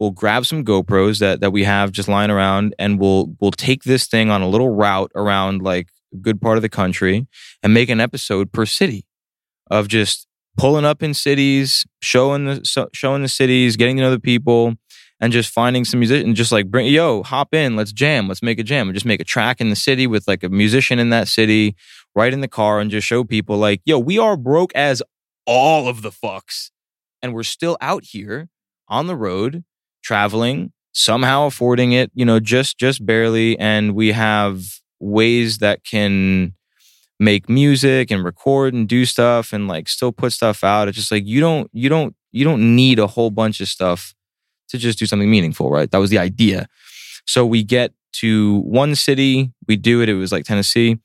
[0.00, 3.84] We'll grab some GoPros that, that we have just lying around, and we'll we'll take
[3.84, 7.28] this thing on a little route around like a good part of the country,
[7.62, 9.06] and make an episode per city
[9.70, 10.26] of just
[10.58, 14.74] pulling up in cities, showing the showing the cities, getting to know the people,
[15.20, 16.36] and just finding some musicians.
[16.36, 19.20] Just like bring yo, hop in, let's jam, let's make a jam, and just make
[19.20, 21.76] a track in the city with like a musician in that city,
[22.14, 25.02] right in the car, and just show people like yo, we are broke as
[25.46, 26.70] all of the fucks,
[27.22, 28.48] and we're still out here
[28.88, 29.64] on the road
[30.02, 34.62] traveling, somehow affording it, you know, just just barely, and we have
[35.00, 36.54] ways that can
[37.20, 40.88] make music and record and do stuff and like still put stuff out.
[40.88, 44.14] It's just like you don't you don't you don't need a whole bunch of stuff
[44.68, 45.90] to just do something meaningful, right?
[45.90, 46.66] That was the idea.
[47.26, 50.08] So we get to one city, we do it.
[50.08, 50.98] It was like Tennessee.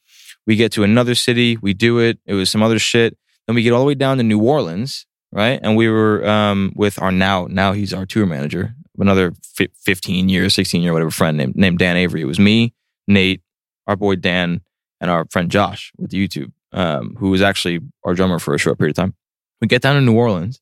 [0.45, 2.19] We get to another city, we do it.
[2.25, 3.17] It was some other shit.
[3.47, 5.59] Then we get all the way down to New Orleans, right?
[5.61, 10.29] And we were um, with our now now he's our tour manager, another fi- 15
[10.29, 12.21] years, 16 year whatever friend named named Dan Avery.
[12.21, 12.73] It was me,
[13.07, 13.41] Nate,
[13.87, 14.61] our boy Dan,
[15.01, 18.77] and our friend Josh with YouTube, um, who was actually our drummer for a short
[18.77, 19.13] period of time.
[19.61, 20.61] We get down to New Orleans.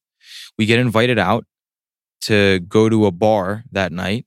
[0.57, 1.45] We get invited out
[2.21, 4.25] to go to a bar that night.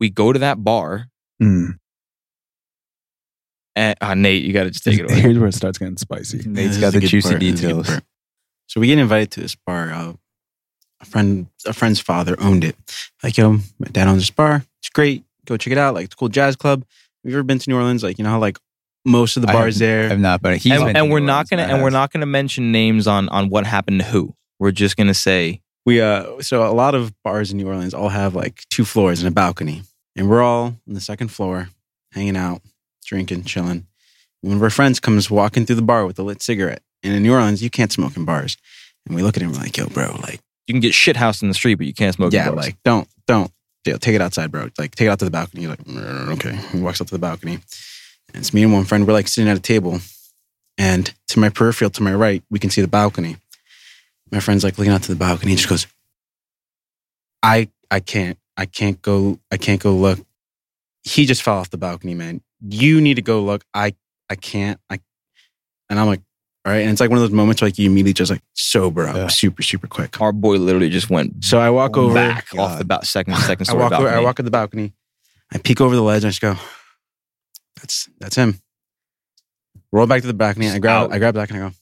[0.00, 1.08] We go to that bar,
[1.42, 1.78] Mm.
[3.74, 5.20] and uh, Nate, you got to just take it away.
[5.20, 6.38] Here's where it starts getting spicy.
[6.38, 8.00] Nate's This is got the the juicy part, this is the good details.
[8.68, 9.90] So we get invited to this bar.
[9.92, 10.12] Uh,
[11.00, 12.76] a friend, a friend's father owned it.
[13.22, 14.64] Like, yo, my dad owns this bar.
[14.80, 15.24] It's great.
[15.46, 15.94] Go check it out.
[15.94, 16.80] Like, it's a cool jazz club.
[17.24, 18.02] Have you ever been to New Orleans?
[18.04, 18.58] Like, you know how like
[19.04, 20.10] most of the I bars there.
[20.10, 21.82] I've not, but he's and, been to and we're New not Orleans, gonna I and
[21.82, 24.34] we're not gonna mention names on on what happened to who.
[24.58, 28.08] We're just gonna say we uh, so a lot of bars in New Orleans all
[28.08, 29.82] have like two floors and a balcony,
[30.16, 31.68] and we're all on the second floor,
[32.12, 32.62] hanging out,
[33.04, 33.86] drinking, chilling.
[34.40, 37.22] One of our friends comes walking through the bar with a lit cigarette, and in
[37.22, 38.56] New Orleans you can't smoke in bars.
[39.06, 41.42] And we look at him we're like, "Yo, bro, like." you can get shit housed
[41.42, 42.32] in the street, but you can't smoke.
[42.32, 42.56] in yeah, bars.
[42.56, 43.50] like don't don't
[43.84, 44.68] take it outside, bro.
[44.78, 45.62] Like take it out to the balcony.
[45.62, 46.56] He's like, "Mm, okay.
[46.72, 47.54] He walks up to the balcony.
[47.54, 49.06] And it's me and one friend.
[49.06, 50.00] We're like sitting at a table,
[50.78, 53.36] and to my peripheral, to my right, we can see the balcony.
[54.32, 55.42] My friend's like looking out to the balcony.
[55.42, 55.86] And he just goes,
[57.42, 60.18] I I can't I can't go I can't go look.
[61.04, 62.40] He just fell off the balcony, man.
[62.66, 63.64] You need to go look.
[63.74, 63.94] I
[64.30, 64.80] I can't.
[64.88, 64.98] I
[65.90, 66.22] and I'm like,
[66.64, 66.78] all right.
[66.82, 69.16] And it's like one of those moments where like you immediately just like sober up
[69.16, 69.26] Yeah.
[69.28, 70.20] super super quick.
[70.20, 72.14] our boy literally just went So I walk over.
[72.14, 72.70] back oh God.
[72.72, 74.20] off the ba- second second I story walk over, balcony.
[74.20, 74.92] I walk at the balcony.
[75.52, 76.56] I peek over the ledge and I just go,
[77.76, 78.60] that's that's him.
[79.90, 80.70] Roll back to the balcony.
[80.70, 81.12] I grab Out.
[81.12, 81.74] I grab back and I go,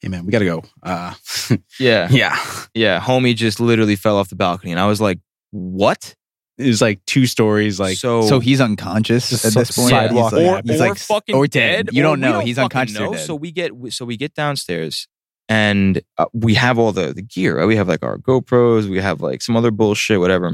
[0.00, 0.62] hey man, we gotta go.
[0.82, 1.14] Uh,
[1.80, 2.38] yeah, yeah.
[2.74, 3.00] yeah.
[3.00, 5.18] Homie just literally fell off the balcony, and I was like,
[5.50, 6.14] "What?"
[6.58, 7.78] It was like two stories.
[7.78, 9.90] Like so, So he's unconscious at this so- point.
[9.90, 11.90] sidewalk He's like, or, he's or like fucking or dead.
[11.92, 12.40] You don't we know.
[12.40, 13.12] he's unconscious know.
[13.12, 13.24] dead.
[13.24, 15.06] So we get so we get downstairs,
[15.48, 17.58] and uh, we have all the the gear.
[17.58, 17.66] Right?
[17.66, 18.88] We have like our GoPros.
[18.88, 20.52] We have like some other bullshit, whatever.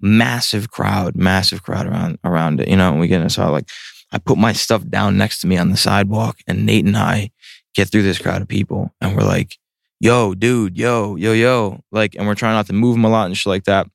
[0.00, 2.68] Massive crowd, massive crowd around around it.
[2.68, 3.30] You know, and we get in.
[3.30, 3.68] So like,
[4.12, 7.30] I put my stuff down next to me on the sidewalk, and Nate and I
[7.76, 9.56] get through this crowd of people, and we're like,
[10.00, 13.26] "Yo, dude, yo, yo, yo!" Like, and we're trying not to move them a lot
[13.26, 13.86] and shit like that.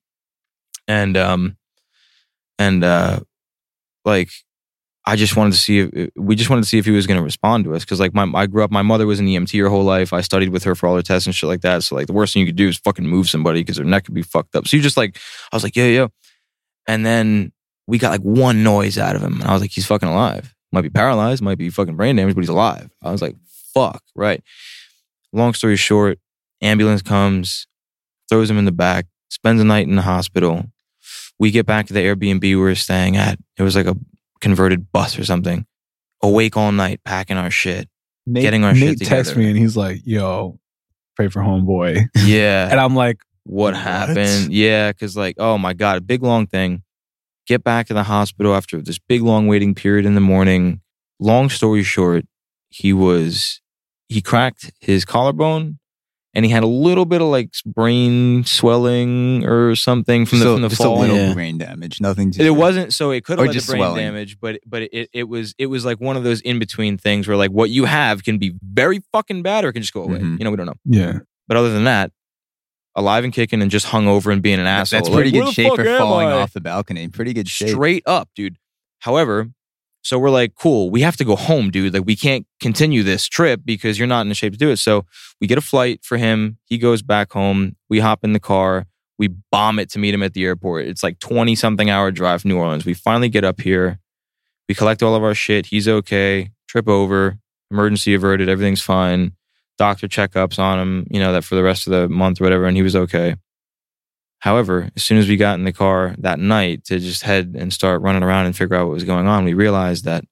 [0.88, 1.58] And um,
[2.58, 3.20] and uh,
[4.06, 4.30] like
[5.06, 7.18] I just wanted to see if we just wanted to see if he was going
[7.18, 7.84] to respond to us.
[7.84, 10.14] Because like my I grew up my mother was an EMT her whole life.
[10.14, 11.84] I studied with her for all her tests and shit like that.
[11.84, 14.06] So like the worst thing you could do is fucking move somebody because their neck
[14.06, 14.68] could be fucked up.
[14.68, 15.18] So you just like
[15.52, 16.10] I was like yo yo.
[16.88, 17.52] And then
[17.88, 19.42] we got like one noise out of him.
[19.42, 20.54] And I was like he's fucking alive.
[20.72, 22.90] Might be paralyzed might be fucking brain damaged but he's alive.
[23.02, 23.36] I was like
[23.74, 24.44] fuck right
[25.34, 26.20] long story short
[26.62, 27.68] ambulance comes
[28.30, 30.66] throws him in the back spends the night in the hospital
[31.40, 33.96] we get back to the Airbnb we were staying at it was like a
[34.42, 35.66] converted bus or something.
[36.24, 37.88] Awake all night, packing our shit.
[38.28, 38.90] Nate, Getting our shit.
[38.90, 40.60] Nate shit texts me and he's like, "Yo,
[41.16, 42.68] pray for homeboy," Yeah.
[42.72, 43.82] and I'm like, what What?
[43.82, 44.52] happened?
[44.54, 46.84] Yeah, because like, oh my god, a big long thing.
[47.48, 50.82] Get back to the hospital after this big long waiting period in the morning.
[51.20, 52.26] Long story short,
[52.70, 53.61] he was
[54.12, 55.78] he cracked his collarbone
[56.34, 60.52] and he had a little bit of like brain swelling or something from the Just
[60.52, 60.98] a- from the just fall.
[60.98, 61.34] a little Yeah.
[61.34, 62.00] brain damage.
[62.02, 62.34] Nothing.
[62.38, 63.98] It wasn't so it could have led just brain swelling.
[64.06, 67.28] damage, but but it, it was it was like one of those in between things
[67.28, 70.04] where like what you have can be very fucking bad or it can just go
[70.04, 70.20] away.
[70.20, 70.38] Mhm.
[70.40, 70.76] You know, we don't know.
[70.86, 71.20] Yeah.
[71.48, 72.12] But other than that,
[72.96, 75.00] alive and kicking and just hung over and being an asshole.
[75.00, 76.32] That's pretty where good shape for falling I?
[76.34, 77.08] off the balcony.
[77.08, 77.70] Pretty good shape.
[77.70, 78.58] straight up, dude.
[79.00, 79.50] However,
[80.04, 81.94] so we're like, cool, we have to go home, dude.
[81.94, 84.78] Like, we can't continue this trip because you're not in the shape to do it.
[84.78, 85.06] So
[85.40, 86.58] we get a flight for him.
[86.66, 87.76] He goes back home.
[87.90, 88.88] We hop in the car.
[89.20, 90.88] We bomb it to meet him at the airport.
[90.88, 92.86] It's like 20 something hour drive New Orleans.
[92.86, 94.00] We finally get up here.
[94.68, 95.68] We collect all of our shit.
[95.68, 96.52] He's okay.
[96.68, 97.38] Trip over.
[97.70, 98.50] Emergency averted.
[98.50, 99.34] Everything's fine.
[99.78, 102.66] Doctor checkups on him, you know, that for the rest of the month or whatever.
[102.66, 103.36] And he was okay.
[104.42, 107.72] However, as soon as we got in the car that night to just head and
[107.72, 110.26] start running around and figure out what was going on, we realized that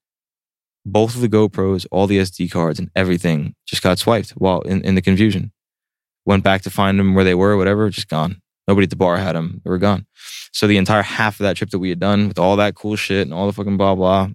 [0.84, 4.82] both of the GoPros, all the SD cards, and everything just got swiped while in,
[4.82, 5.52] in the confusion.
[6.26, 8.42] Went back to find them where they were, whatever, just gone.
[8.68, 9.62] Nobody at the bar had them.
[9.64, 10.08] They were gone.
[10.52, 12.96] So the entire half of that trip that we had done with all that cool
[12.96, 14.30] shit and all the fucking blah blah,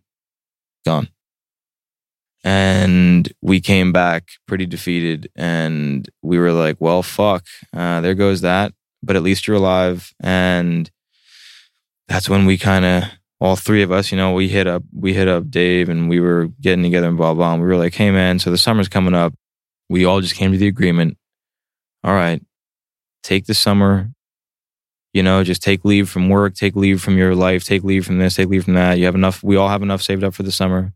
[0.85, 1.09] gone.
[2.45, 8.43] And we came back pretty defeated, and we were like, "Well, fuck, uh, there goes
[8.43, 8.73] that."
[9.05, 10.91] But at least you're alive, and
[12.09, 13.05] that's when we kind of
[13.41, 16.21] all three of us, you know, we hit up we hit up Dave, and we
[16.21, 17.53] were getting together and blah blah.
[17.53, 19.35] And we were like, "Hey, man, so the summer's coming up.
[19.89, 21.19] We all just came to the agreement.
[22.03, 22.43] All right,
[23.23, 24.11] take the summer
[25.15, 28.19] you know just take leave from work take leave from your life take leave from
[28.19, 30.43] this take leave from that you have enough we all have enough saved up for
[30.43, 30.93] the summer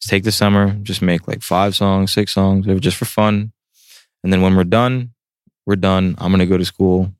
[0.00, 3.50] just take the summer just make like five songs six songs just for fun
[4.22, 5.10] and then when we're done
[5.66, 7.12] we're done i'm gonna go to school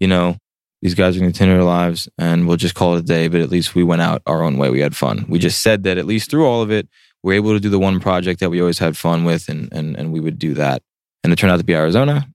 [0.00, 0.36] you know
[0.82, 3.40] these guys are gonna continue their lives and we'll just call it a day but
[3.40, 5.98] at least we went out our own way we had fun we just said that
[5.98, 6.88] at least through all of it
[7.22, 9.96] we're able to do the one project that we always had fun with and and,
[9.96, 10.82] and we would do that
[11.22, 12.26] and it turned out to be arizona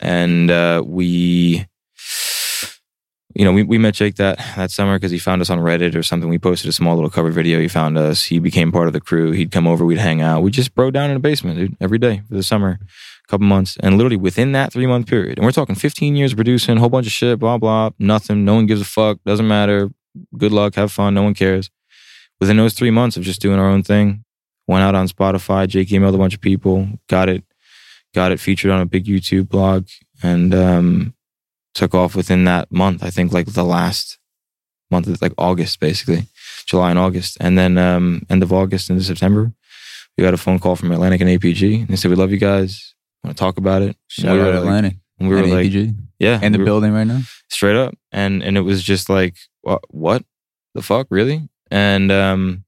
[0.00, 1.66] and uh, we
[3.36, 5.94] you know, we, we met Jake that that summer because he found us on Reddit
[5.94, 6.30] or something.
[6.30, 7.60] We posted a small little cover video.
[7.60, 8.24] He found us.
[8.24, 9.32] He became part of the crew.
[9.32, 9.84] He'd come over.
[9.84, 10.42] We'd hang out.
[10.42, 12.78] We just bro down in the basement, dude, every day for the summer,
[13.28, 16.76] couple months, and literally within that three month period, and we're talking 15 years producing,
[16.76, 18.44] a whole bunch of shit, blah blah, nothing.
[18.44, 19.18] No one gives a fuck.
[19.24, 19.90] Doesn't matter.
[20.36, 20.74] Good luck.
[20.76, 21.14] Have fun.
[21.14, 21.70] No one cares.
[22.40, 24.24] Within those three months of just doing our own thing,
[24.66, 25.66] went out on Spotify.
[25.66, 26.88] Jake emailed a bunch of people.
[27.08, 27.44] Got it.
[28.14, 29.88] Got it featured on a big YouTube blog,
[30.22, 31.14] and um,
[31.74, 33.02] took off within that month.
[33.02, 34.18] I think like the last
[34.90, 36.26] month like August, basically
[36.66, 39.52] July and August, and then um, end of August into September,
[40.16, 41.80] we got a phone call from Atlantic and APG.
[41.80, 42.94] And they said, "We love you guys.
[43.26, 44.70] Want to talk about it?" Shout we were out like-
[45.18, 45.64] and we were like,
[46.18, 47.20] "Yeah," in the we building right now.
[47.48, 50.24] straight up, and and it was just like, what, what
[50.74, 51.48] the fuck, really?
[51.70, 52.64] And um,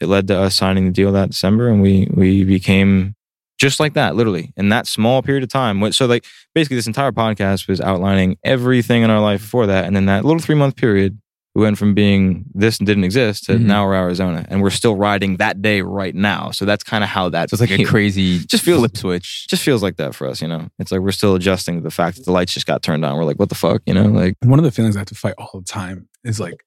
[0.00, 3.14] it led to us signing the deal that December, and we we became
[3.58, 5.90] just like that, literally in that small period of time.
[5.92, 6.24] So like
[6.54, 10.24] basically, this entire podcast was outlining everything in our life before that, and then that
[10.24, 11.18] little three month period,
[11.58, 13.62] we went from being this and didn't exist to Mhm.
[13.62, 16.52] now we're Arizona, and we're still riding that day right now.
[16.52, 19.48] So that's kind of how that So it's like a crazy Just feels- flip switch.
[19.48, 20.68] just feels like that for us, you know.
[20.78, 23.16] It's like we're still adjusting to the fact that the lights just got turned on.
[23.16, 24.04] We're like, what the fuck, you know?
[24.04, 26.64] Like, One of the feelings I have to fight all the time is like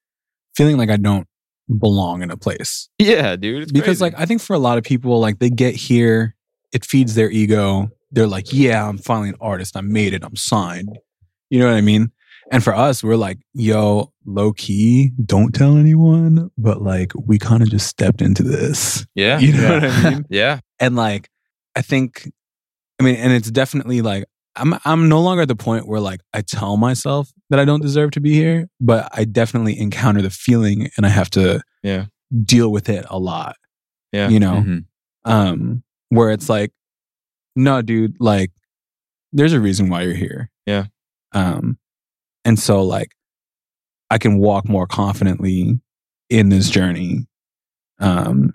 [0.58, 1.26] feeling like I don't
[1.80, 2.90] belong in a place.
[3.00, 3.64] yeah, dude.
[3.64, 4.02] It's because crazy.
[4.04, 6.36] like I think for a lot of people, like they get here,
[6.74, 7.90] it feeds their ego.
[8.12, 9.78] They're like, yeah, I'm finally an artist.
[9.78, 10.22] I made it.
[10.26, 11.00] I'm signed.
[11.50, 12.12] You know what I mean?
[12.52, 17.64] And for us, we're like, yo, low key, don't tell anyone, but like we kind
[17.64, 19.06] of just stepped into this.
[19.16, 19.72] yeah, You know Yeah.
[19.74, 20.26] what I mean?
[20.30, 20.60] yeah.
[20.80, 21.30] and like
[21.76, 22.30] I think
[23.00, 24.26] I mean, and it's definitely like
[24.58, 27.82] I'm I'm no longer at the point where like I tell myself that I don't
[27.82, 32.08] deserve to be here, but I definitely encounter the feeling and I have to Yeah.
[32.44, 33.56] deal with it a lot.
[34.12, 34.28] Yeah.
[34.28, 34.56] You know?
[34.66, 34.86] Mhm.
[35.24, 36.72] um where it's like
[37.56, 38.52] no dude like
[39.32, 40.88] there's a reason why you're here Yeah.
[41.32, 41.78] um
[42.46, 43.10] and so like
[44.10, 45.80] i can walk more confidently
[46.30, 47.28] in this journey
[48.00, 48.54] um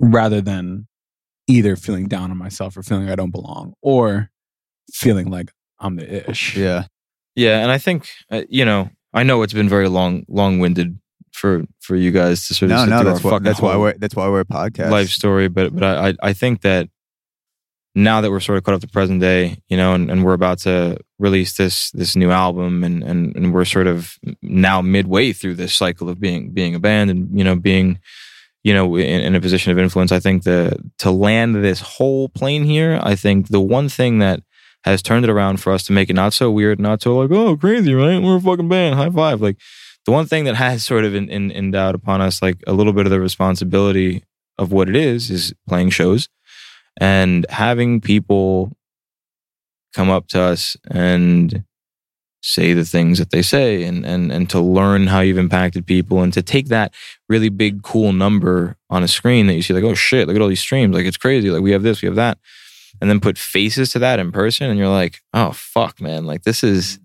[0.00, 0.86] rather than
[1.46, 4.30] either feeling down on myself or feeling i don't belong or
[4.92, 6.84] feeling like i'm the ish Yeah.
[7.36, 10.98] Yeah, and I think uh, you know, I know it's been very long, long-winded
[11.32, 13.44] for for you guys to sort of No, sit no, through that's our why fucking
[13.44, 14.90] that's why we're that's why we're a podcast.
[14.90, 16.88] life story, but but I I- I think that
[17.98, 20.32] now that we're sort of caught up to present day, you know, and, and we're
[20.32, 25.32] about to release this this new album, and and and we're sort of now midway
[25.32, 27.98] through this cycle of being being a band, and you know, being
[28.62, 30.12] you know in, in a position of influence.
[30.12, 34.42] I think the to land this whole plane here, I think the one thing that
[34.84, 37.32] has turned it around for us to make it not so weird, not so like,
[37.32, 38.22] oh, crazy, right?
[38.22, 39.40] We're a fucking band, high five.
[39.40, 39.56] Like
[40.06, 42.92] the one thing that has sort of in, in, endowed upon us, like a little
[42.92, 44.22] bit of the responsibility
[44.56, 46.28] of what it is, is playing shows
[46.98, 48.76] and having people
[49.94, 51.64] come up to us and
[52.42, 56.22] say the things that they say and and and to learn how you've impacted people
[56.22, 56.94] and to take that
[57.28, 60.42] really big cool number on a screen that you see like oh shit look at
[60.42, 60.94] all these streams.
[60.94, 61.50] Like it's crazy.
[61.50, 62.38] Like we have this we have that.
[63.00, 66.26] And then put faces to that in person and you're like oh fuck man.
[66.26, 67.00] Like this is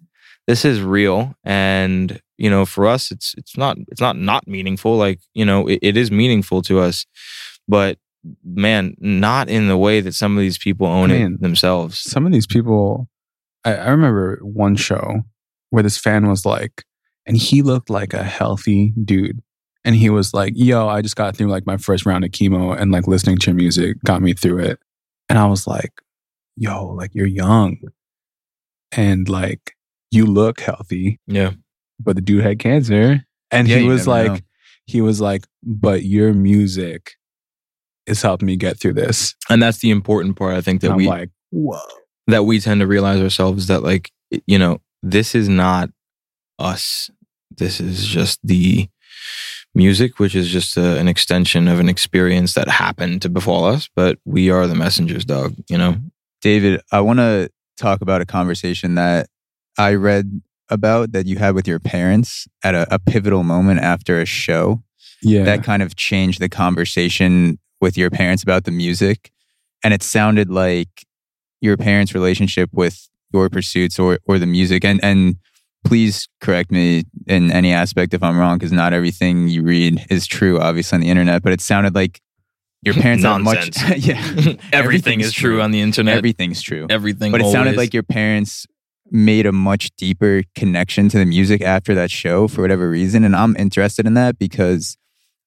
[0.48, 1.36] this is real.
[1.44, 4.98] And you know for us it's it's not it's not not meaningful.
[4.98, 7.06] Like you know it, it is meaningful to us.
[7.68, 7.98] But
[8.44, 11.34] man not in the way that some of these people own Man.
[11.34, 12.00] it themselves.
[12.00, 13.10] some of these people
[13.66, 15.22] I, I remember one show
[15.70, 16.84] where this fan was like
[17.26, 19.42] and he looked like a healthy dude.
[19.86, 22.78] And he was like yo i just got through like my first round of chemo
[22.80, 24.80] and like listening to your music got me through it.
[25.30, 25.92] And i was like
[26.56, 27.78] yo like you're young.
[28.96, 29.76] And like
[30.12, 31.20] you look healthy.
[31.26, 31.54] Yeah.
[32.00, 33.26] But the dude had cancer.
[33.52, 34.40] And Yeah, he was like know.
[34.86, 37.16] he was like but your music
[38.08, 39.36] is helping me get through this.
[39.50, 41.80] And that's the important part i think that i'm we like whoa.
[42.28, 44.12] that we tend to realize ourselves that like
[44.48, 45.90] you know this is not
[46.60, 47.10] us.
[47.52, 48.88] This is just the
[49.76, 53.90] music which is just a, an extension of an experience that happened to befall us
[53.96, 55.98] but we are the messengers dog you know?
[56.44, 59.30] David, I want to talk about a conversation that
[59.78, 64.20] I read about that you had with your parents at a, a pivotal moment after
[64.20, 64.84] a show.
[65.22, 65.46] yeah.
[65.46, 69.30] That kind of changed the conversation with your parents about the music.
[69.84, 71.06] And it sounded like
[71.60, 74.86] your parents' relationship with your pursuits or, or the music.
[74.86, 75.36] And, and
[75.84, 80.26] please correct me in any aspect if I'm wrong, because not everything you read is
[80.26, 81.44] true, obviously, on the internet.
[81.44, 82.22] But it sounded like
[82.84, 83.76] your parents have much.
[83.98, 84.56] Yeah.
[84.72, 85.62] everything is true true.
[85.62, 86.88] on the internet Everything's true.
[86.90, 88.66] everything but it sounded like your parents
[89.12, 93.36] made a much deeper connection to the music after that show for whatever reason and
[93.36, 94.98] i'm interested in that because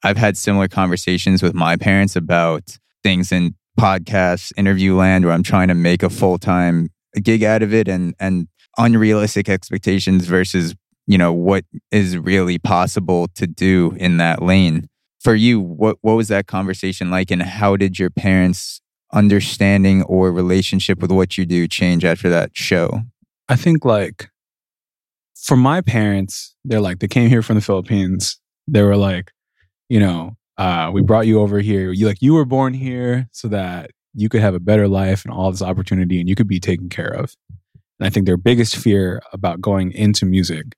[0.07, 5.43] i've had similar conversations with my parents about things in podcasts interview land where i'm
[5.43, 6.89] trying to make a full-time
[7.23, 8.49] gig out of it and and
[8.79, 10.75] unrealistic expectations versus
[11.07, 14.89] you know what is really possible to do in that lane
[15.21, 18.81] for you what what was that conversation like and how did your parents
[19.13, 23.03] understanding or relationship with what you do change after that show
[23.49, 24.31] I think like
[25.35, 28.39] for my parents, they're like they came here from the Philippines.
[28.67, 29.31] They were like,
[29.89, 31.93] you know, uh, we brought you over here.
[31.93, 35.32] You like you were born here so that you could have a better life and
[35.34, 37.34] all this opportunity and you could be taken care of.
[37.99, 40.74] And I think their biggest fear about going into music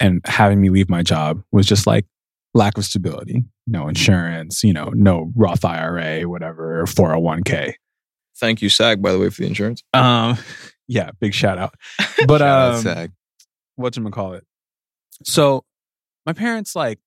[0.00, 2.06] and having me leave my job was just like
[2.54, 7.74] lack of stability, no insurance, you know, no Roth IRA, whatever, 401k.
[8.36, 10.38] thank you sag by the way for the insurance Um,
[10.88, 11.74] yeah, big shout out.
[12.26, 13.12] But Shout out um, Sag.
[13.76, 14.44] what call it?
[15.24, 15.64] So
[16.26, 16.98] my parents like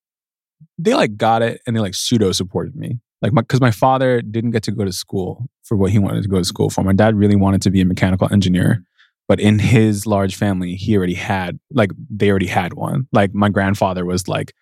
[0.78, 3.00] they like got it and they like pseudo supported me.
[3.22, 6.24] Like my because my father didn't get to go to school for what he wanted
[6.24, 6.84] to go to school for.
[6.84, 8.84] My dad really wanted to be a mechanical engineer,
[9.28, 13.08] but in his large family, he already had like they already had one.
[13.12, 14.54] Like my grandfather was like,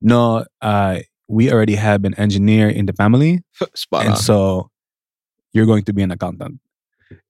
[0.00, 3.40] no, uh, we already have an engineer in the family
[3.92, 4.70] and on so
[5.52, 6.60] you're going to be an accountant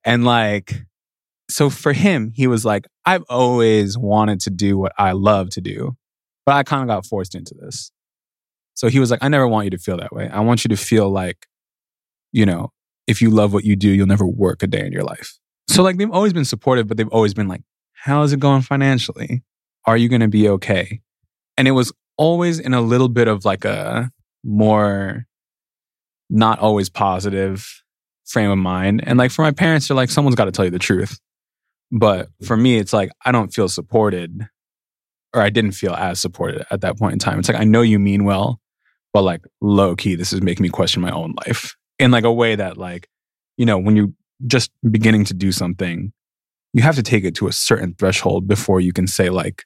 [0.03, 0.83] and like
[1.49, 5.61] so for him he was like i've always wanted to do what i love to
[5.61, 5.95] do
[6.45, 7.91] but i kind of got forced into this
[8.77, 10.69] so he was like i never want you to feel that way i want you
[10.69, 11.47] to feel like
[12.31, 12.71] you know
[13.07, 15.37] if you love what you do you'll never work a day in your life
[15.69, 17.61] so like they've always been supportive but they've always been like
[17.93, 19.43] how's it going financially
[19.85, 21.01] are you going to be okay
[21.57, 24.11] and it was always in a little bit of like a
[24.43, 25.25] more
[26.29, 27.83] not always positive
[28.25, 29.01] frame of mind.
[29.05, 31.19] And like for my parents, they're like, someone's got to tell you the truth.
[31.91, 34.47] But for me, it's like, I don't feel supported
[35.33, 37.39] or I didn't feel as supported at that point in time.
[37.39, 38.59] It's like, I know you mean well,
[39.17, 42.31] but like low key, this is making me question my own life in like a
[42.31, 43.07] way that like,
[43.57, 44.11] you know, when you're
[44.45, 46.13] just beginning to do something,
[46.73, 49.63] you have to take it to a certain threshold before you can say like,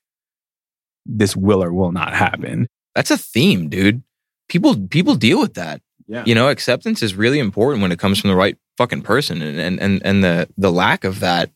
[1.05, 2.67] this will or will not happen.
[2.95, 4.01] that's a theme dude
[4.47, 6.23] people people deal with that Yeah.
[6.25, 9.59] you know acceptance is really important when it comes from the right fucking person and
[9.59, 11.49] and and, and the the lack of that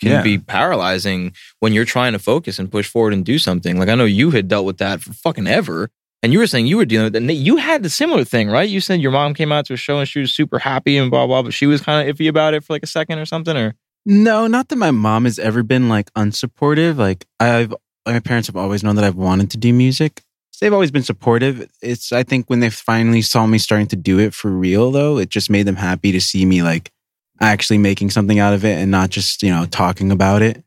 [0.00, 0.22] can Yeah.
[0.22, 3.94] be paralyzing when you're trying to focus and push forward and do something like i
[3.94, 5.88] know you had dealt with that for fucking ever
[6.22, 7.34] and you were saying you were dealing with it.
[7.34, 8.68] You had the similar thing, right?
[8.68, 11.10] You said your mom came out to a show and she was super happy and
[11.10, 13.26] blah blah, but she was kind of iffy about it for like a second or
[13.26, 13.56] something.
[13.56, 13.74] Or
[14.06, 16.96] No, not that my mom has ever been like unsupportive.
[16.96, 17.74] Like I've
[18.06, 20.22] my parents have always known that I've wanted to do music.
[20.60, 21.68] They've always been supportive.
[21.82, 25.18] It's I think when they finally saw me starting to do it for real though,
[25.18, 26.92] it just made them happy to see me like
[27.40, 30.62] actually making something out of it and not just, you know, talking about it.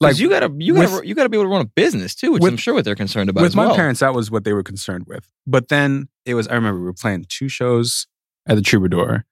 [0.00, 2.32] Like you gotta you with- gotta you gotta be able to run a business too,
[2.32, 3.42] which with- I'm sure what they're concerned about.
[3.42, 3.76] with my well.
[3.76, 5.28] parents, that was what they were concerned with.
[5.46, 8.06] But then it was, I remember we were playing two shows
[8.46, 9.24] at the Troubadour.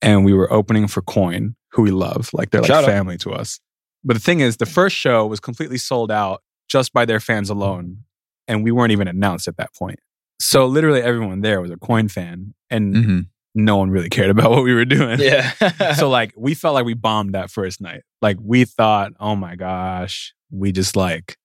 [0.00, 2.30] and we were opening for Coin, who we love.
[2.32, 2.90] Like they're like Shout out.
[2.90, 3.58] family to us.
[4.04, 7.50] But the thing is, the first show was completely sold out just by their fans
[7.50, 8.04] alone.
[8.46, 9.98] And we weren't even announced at that point.
[10.40, 13.20] So literally everyone there was a Coin fan and hmm
[13.58, 15.18] no one really cared about what we were doing.
[15.20, 15.92] Yeah.
[15.94, 18.02] so like we felt like we bombed that first night.
[18.22, 21.36] Like we thought, oh my gosh, we just like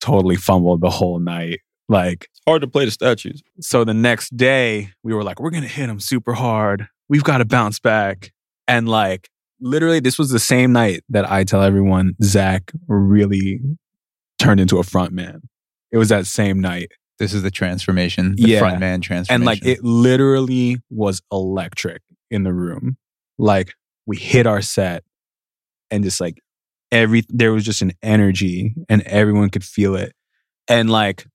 [0.00, 1.60] totally fumbled the whole night.
[1.88, 3.42] Like hard to play the statues.
[3.60, 6.88] so the next day we were like, we're gonna hit them super hard.
[7.08, 8.32] We've got to bounce back.
[8.66, 9.30] And like
[9.60, 13.60] literally, this was the same night that I tell everyone Zach really
[14.38, 15.42] turned into a front man.
[15.92, 16.90] It was that same night.
[17.18, 18.58] This is the transformation, the Yeah.
[18.58, 19.34] front man transformation.
[19.42, 22.96] And like it literally was electric in the room.
[23.38, 23.72] Like
[24.06, 25.02] we hit our set
[25.90, 26.38] and just like
[26.92, 30.12] every there was just an energy and everyone could feel it.
[30.68, 31.26] And like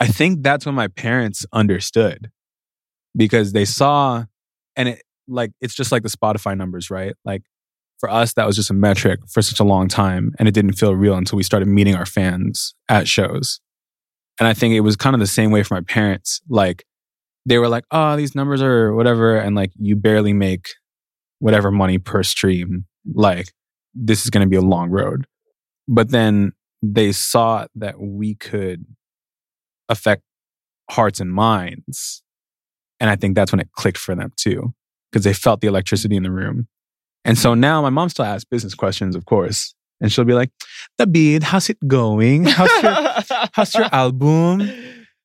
[0.00, 2.30] I think that's when my parents understood
[3.16, 4.24] because they saw
[4.76, 7.14] and it like it's just like the Spotify numbers, right?
[7.24, 7.42] Like
[8.00, 10.72] for us that was just a metric for such a long time and it didn't
[10.72, 13.60] feel real until we started meeting our fans at shows.
[14.38, 16.40] And I think it was kind of the same way for my parents.
[16.48, 16.84] Like
[17.46, 19.36] they were like, oh, these numbers are whatever.
[19.36, 20.68] And like you barely make
[21.38, 22.86] whatever money per stream.
[23.14, 23.52] Like
[23.94, 25.26] this is going to be a long road.
[25.88, 26.52] But then
[26.82, 28.84] they saw that we could
[29.88, 30.22] affect
[30.90, 32.22] hearts and minds.
[33.00, 34.72] And I think that's when it clicked for them too,
[35.10, 36.68] because they felt the electricity in the room.
[37.24, 39.74] And so now my mom still asks business questions, of course.
[40.02, 40.50] And she'll be like,
[40.98, 42.44] David, how's it going?
[42.50, 42.90] How's your
[43.54, 44.66] How's your album?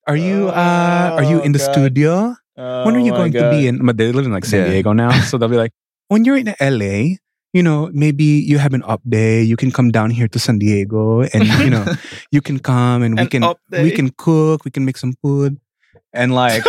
[0.06, 1.74] Are you uh are you in the Oh, God.
[1.74, 2.14] studio?
[2.58, 4.70] when are you going to be in but they live in like San Yeah.
[4.78, 5.12] Diego now.
[5.26, 5.74] So they'll be like,
[6.10, 7.18] when you're in LA,
[7.54, 10.58] you know, maybe you have an up day, you can come down here to San
[10.62, 11.86] Diego and you know,
[12.32, 13.42] you can come and we An can
[13.82, 15.58] we can cook, we can make some food.
[16.14, 16.64] And like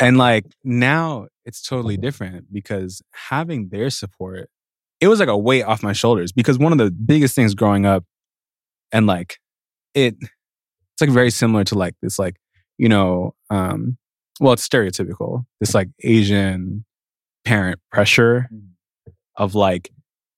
[0.00, 4.50] and like now it's totally different because having their support,
[5.02, 7.84] it was like a weight off my shoulders because one of the biggest things growing
[7.84, 8.04] up
[8.92, 9.38] and like
[9.94, 12.36] it it's like very similar to like this like,
[12.78, 13.98] you know, um
[14.40, 15.44] well it's stereotypical.
[15.58, 16.84] This like Asian
[17.44, 18.48] parent pressure
[19.36, 19.90] of like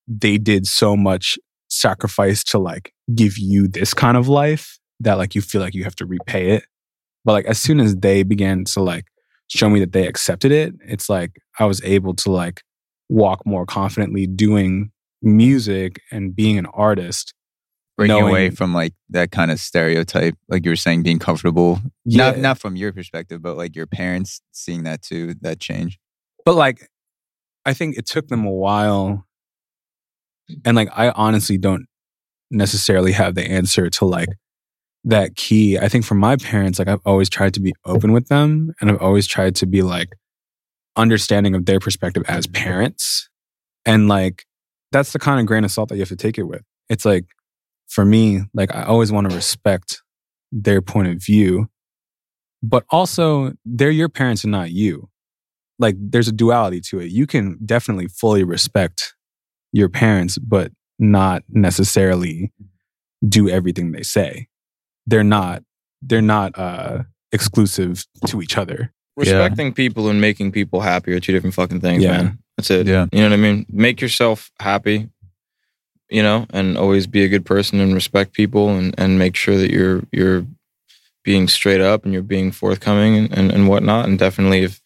[0.07, 1.37] they did so much
[1.69, 5.83] sacrifice to like give you this kind of life that like you feel like you
[5.83, 6.65] have to repay it.
[7.23, 9.05] But like as soon as they began to like
[9.47, 12.63] show me that they accepted it, it's like I was able to like
[13.09, 14.91] walk more confidently doing
[15.21, 17.33] music and being an artist.
[17.97, 21.79] breaking knowing- away from like that kind of stereotype, like you were saying, being comfortable.
[22.05, 25.97] Not not from your perspective, but like your parents seeing that too, that change.
[26.43, 26.89] but like
[27.65, 29.25] I think it took them a while.
[30.65, 31.85] And like I honestly don't
[32.51, 34.29] necessarily have the answer to like
[35.05, 35.77] that key.
[35.79, 38.89] I think for my parents, like I've always tried to be open with them and
[38.91, 40.09] I've always tried to be like
[40.97, 43.29] understanding of their perspective as parents.
[43.85, 44.45] And like
[44.91, 46.61] that's the kind of grain of salt that you have to take it with.
[46.89, 47.25] It's like
[47.87, 50.01] for me, like I always want to respect
[50.51, 51.67] their point of view,
[52.63, 55.09] but also they're your parents and not you
[55.79, 57.11] like there's a duality to it.
[57.11, 59.13] You can definitely fully respect
[59.71, 62.53] your parents, but not necessarily
[63.27, 64.47] do everything they say.
[65.05, 65.63] They're not
[66.01, 68.93] they're not uh exclusive to each other.
[69.17, 72.11] Respecting people and making people happy are two different fucking things, Yeah.
[72.11, 72.39] man.
[72.57, 72.87] That's it.
[72.87, 73.07] Yeah.
[73.11, 73.65] You know what I mean?
[73.69, 75.09] Make yourself happy,
[76.09, 79.57] you know, and always be a good person and respect people and, and make sure
[79.57, 80.45] that you're you're
[81.23, 84.05] being straight up and you're being forthcoming and, and, and whatnot.
[84.05, 84.79] And definitely if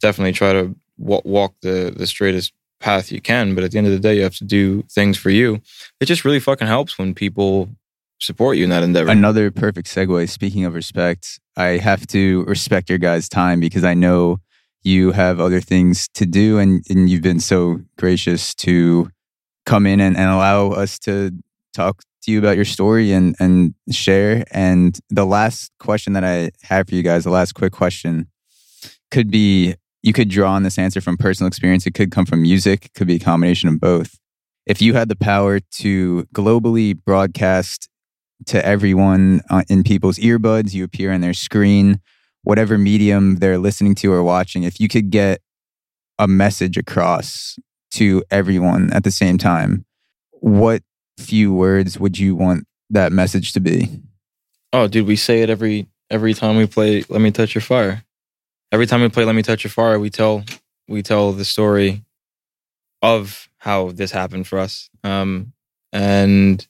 [0.00, 3.54] definitely try to wa- walk the the straightest path you can.
[3.54, 5.60] But at the end of the day, you have to do things for you.
[6.00, 7.68] It just really fucking helps when people
[8.18, 9.10] support you in that endeavor.
[9.10, 10.28] Another perfect segue.
[10.28, 14.38] Speaking of respect, I have to respect your guys' time because I know
[14.82, 19.10] you have other things to do and, and you've been so gracious to
[19.66, 21.32] come in and, and allow us to
[21.74, 24.44] talk to you about your story and, and share.
[24.50, 28.28] And the last question that I have for you guys, the last quick question,
[29.10, 31.86] could be you could draw on this answer from personal experience.
[31.86, 34.18] It could come from music, it could be a combination of both.
[34.66, 37.87] If you had the power to globally broadcast
[38.46, 42.00] to everyone uh, in people's earbuds, you appear on their screen,
[42.42, 45.40] whatever medium they're listening to or watching, if you could get
[46.18, 47.58] a message across
[47.92, 49.84] to everyone at the same time,
[50.32, 50.82] what
[51.18, 54.00] few words would you want that message to be?
[54.72, 58.04] Oh, dude, we say it every every time we play Let Me Touch Your Fire.
[58.70, 60.44] Every time we play Let Me Touch Your Fire, we tell
[60.86, 62.04] we tell the story
[63.02, 64.90] of how this happened for us.
[65.04, 65.52] Um,
[65.92, 66.66] and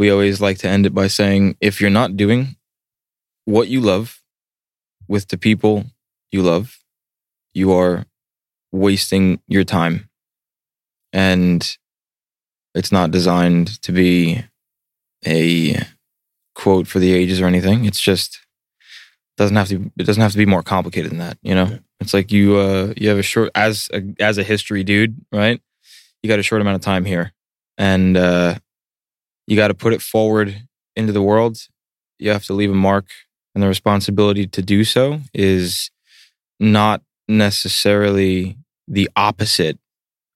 [0.00, 2.56] we always like to end it by saying if you're not doing
[3.44, 4.22] what you love
[5.08, 5.84] with the people
[6.32, 6.78] you love,
[7.52, 8.06] you are
[8.72, 10.08] wasting your time.
[11.12, 11.76] And
[12.74, 14.42] it's not designed to be
[15.26, 15.76] a
[16.54, 17.84] quote for the ages or anything.
[17.84, 18.40] It's just
[19.36, 21.78] doesn't have to it doesn't have to be more complicated than that, you know?
[22.00, 25.60] It's like you uh you have a short as a as a history dude, right?
[26.22, 27.34] You got a short amount of time here.
[27.76, 28.60] And uh
[29.50, 30.62] you got to put it forward
[30.94, 31.58] into the world.
[32.20, 33.06] You have to leave a mark
[33.52, 35.90] and the responsibility to do so is
[36.60, 38.56] not necessarily
[38.86, 39.76] the opposite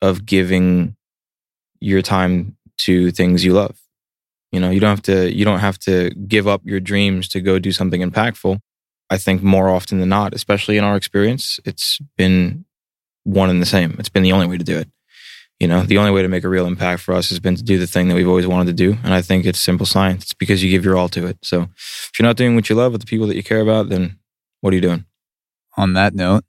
[0.02, 0.96] of giving
[1.80, 3.78] your time to things you love.
[4.50, 7.40] You know, you don't have to you don't have to give up your dreams to
[7.40, 8.58] go do something impactful.
[9.10, 12.64] I think more often than not, especially in our experience, it's been
[13.22, 13.94] one and the same.
[14.00, 14.88] It's been the only way to do it.
[15.64, 17.62] You know, the only way to make a real impact for us has been to
[17.62, 18.98] do the thing that we've always wanted to do.
[19.02, 20.24] And I think it's simple science.
[20.24, 21.38] It's because you give your all to it.
[21.40, 23.88] So if you're not doing what you love with the people that you care about,
[23.88, 24.18] then
[24.60, 25.06] what are you doing?
[25.78, 26.44] On that note,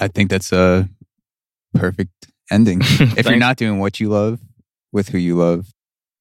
[0.00, 0.88] I think that's a
[1.74, 2.10] perfect
[2.50, 2.80] ending.
[2.82, 4.40] if you're not doing what you love
[4.90, 5.72] with who you love,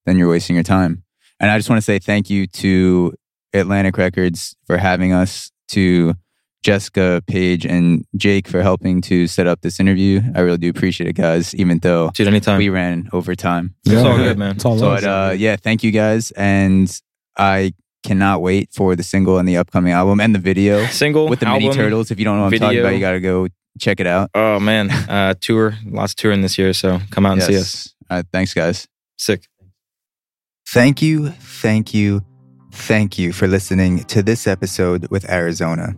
[0.05, 1.03] then you're wasting your time.
[1.39, 3.15] And I just want to say thank you to
[3.55, 6.13] Atlantic Records for having us, to
[6.65, 10.19] Jessica, Paige, and Jake for helping to set up this interview.
[10.33, 12.57] I really do appreciate it, guys, even though Dude, anytime.
[12.57, 13.75] we ran over time.
[13.85, 14.55] It's all good, man.
[14.55, 15.03] It's all So, love.
[15.03, 16.31] uh, yeah, thank you guys.
[16.31, 16.89] And
[17.37, 21.41] I cannot wait for the single and the upcoming album and the video Single with
[21.41, 22.09] the album, mini turtles.
[22.09, 22.81] If you don't know what I'm talking video.
[22.83, 23.47] about, you got to go
[23.79, 24.31] check it out.
[24.33, 26.73] Oh man, uh, tour, lots of touring this year.
[26.73, 27.93] So come out and see us.
[28.09, 28.87] All right, thanks, guys.
[29.19, 29.45] Sick.
[30.69, 32.25] Thank you, thank you,
[32.71, 35.95] thank you for listening to this episode with Arizona.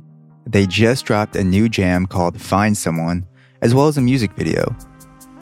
[0.48, 3.26] They just dropped a new jam called Find Someone,
[3.62, 4.74] as well as a music video.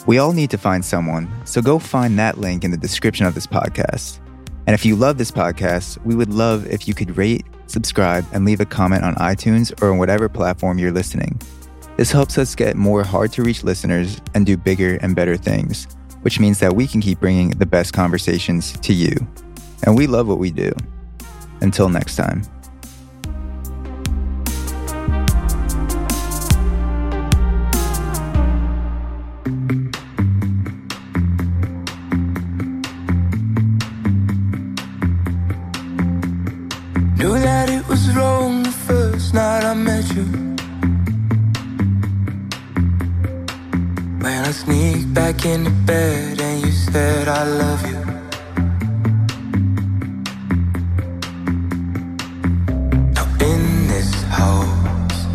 [0.08, 3.36] We all need to find someone, so go find that link in the description of
[3.36, 4.20] this podcast.
[4.66, 8.46] And if you love this podcast, we would love if you could rate, subscribe, and
[8.46, 11.40] leave a comment on iTunes or on whatever platform you're listening.
[11.98, 15.88] This helps us get more hard to reach listeners and do bigger and better things,
[16.24, 19.16] which means that we can keep bringing the best conversations to you.
[19.84, 20.72] And we love what we do.
[21.62, 22.42] Until next time.
[39.66, 40.26] I met you.
[44.22, 48.00] When I sneaked back into bed and you said I love you.
[53.16, 55.26] Now in this house,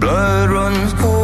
[0.00, 1.19] blood runs cold.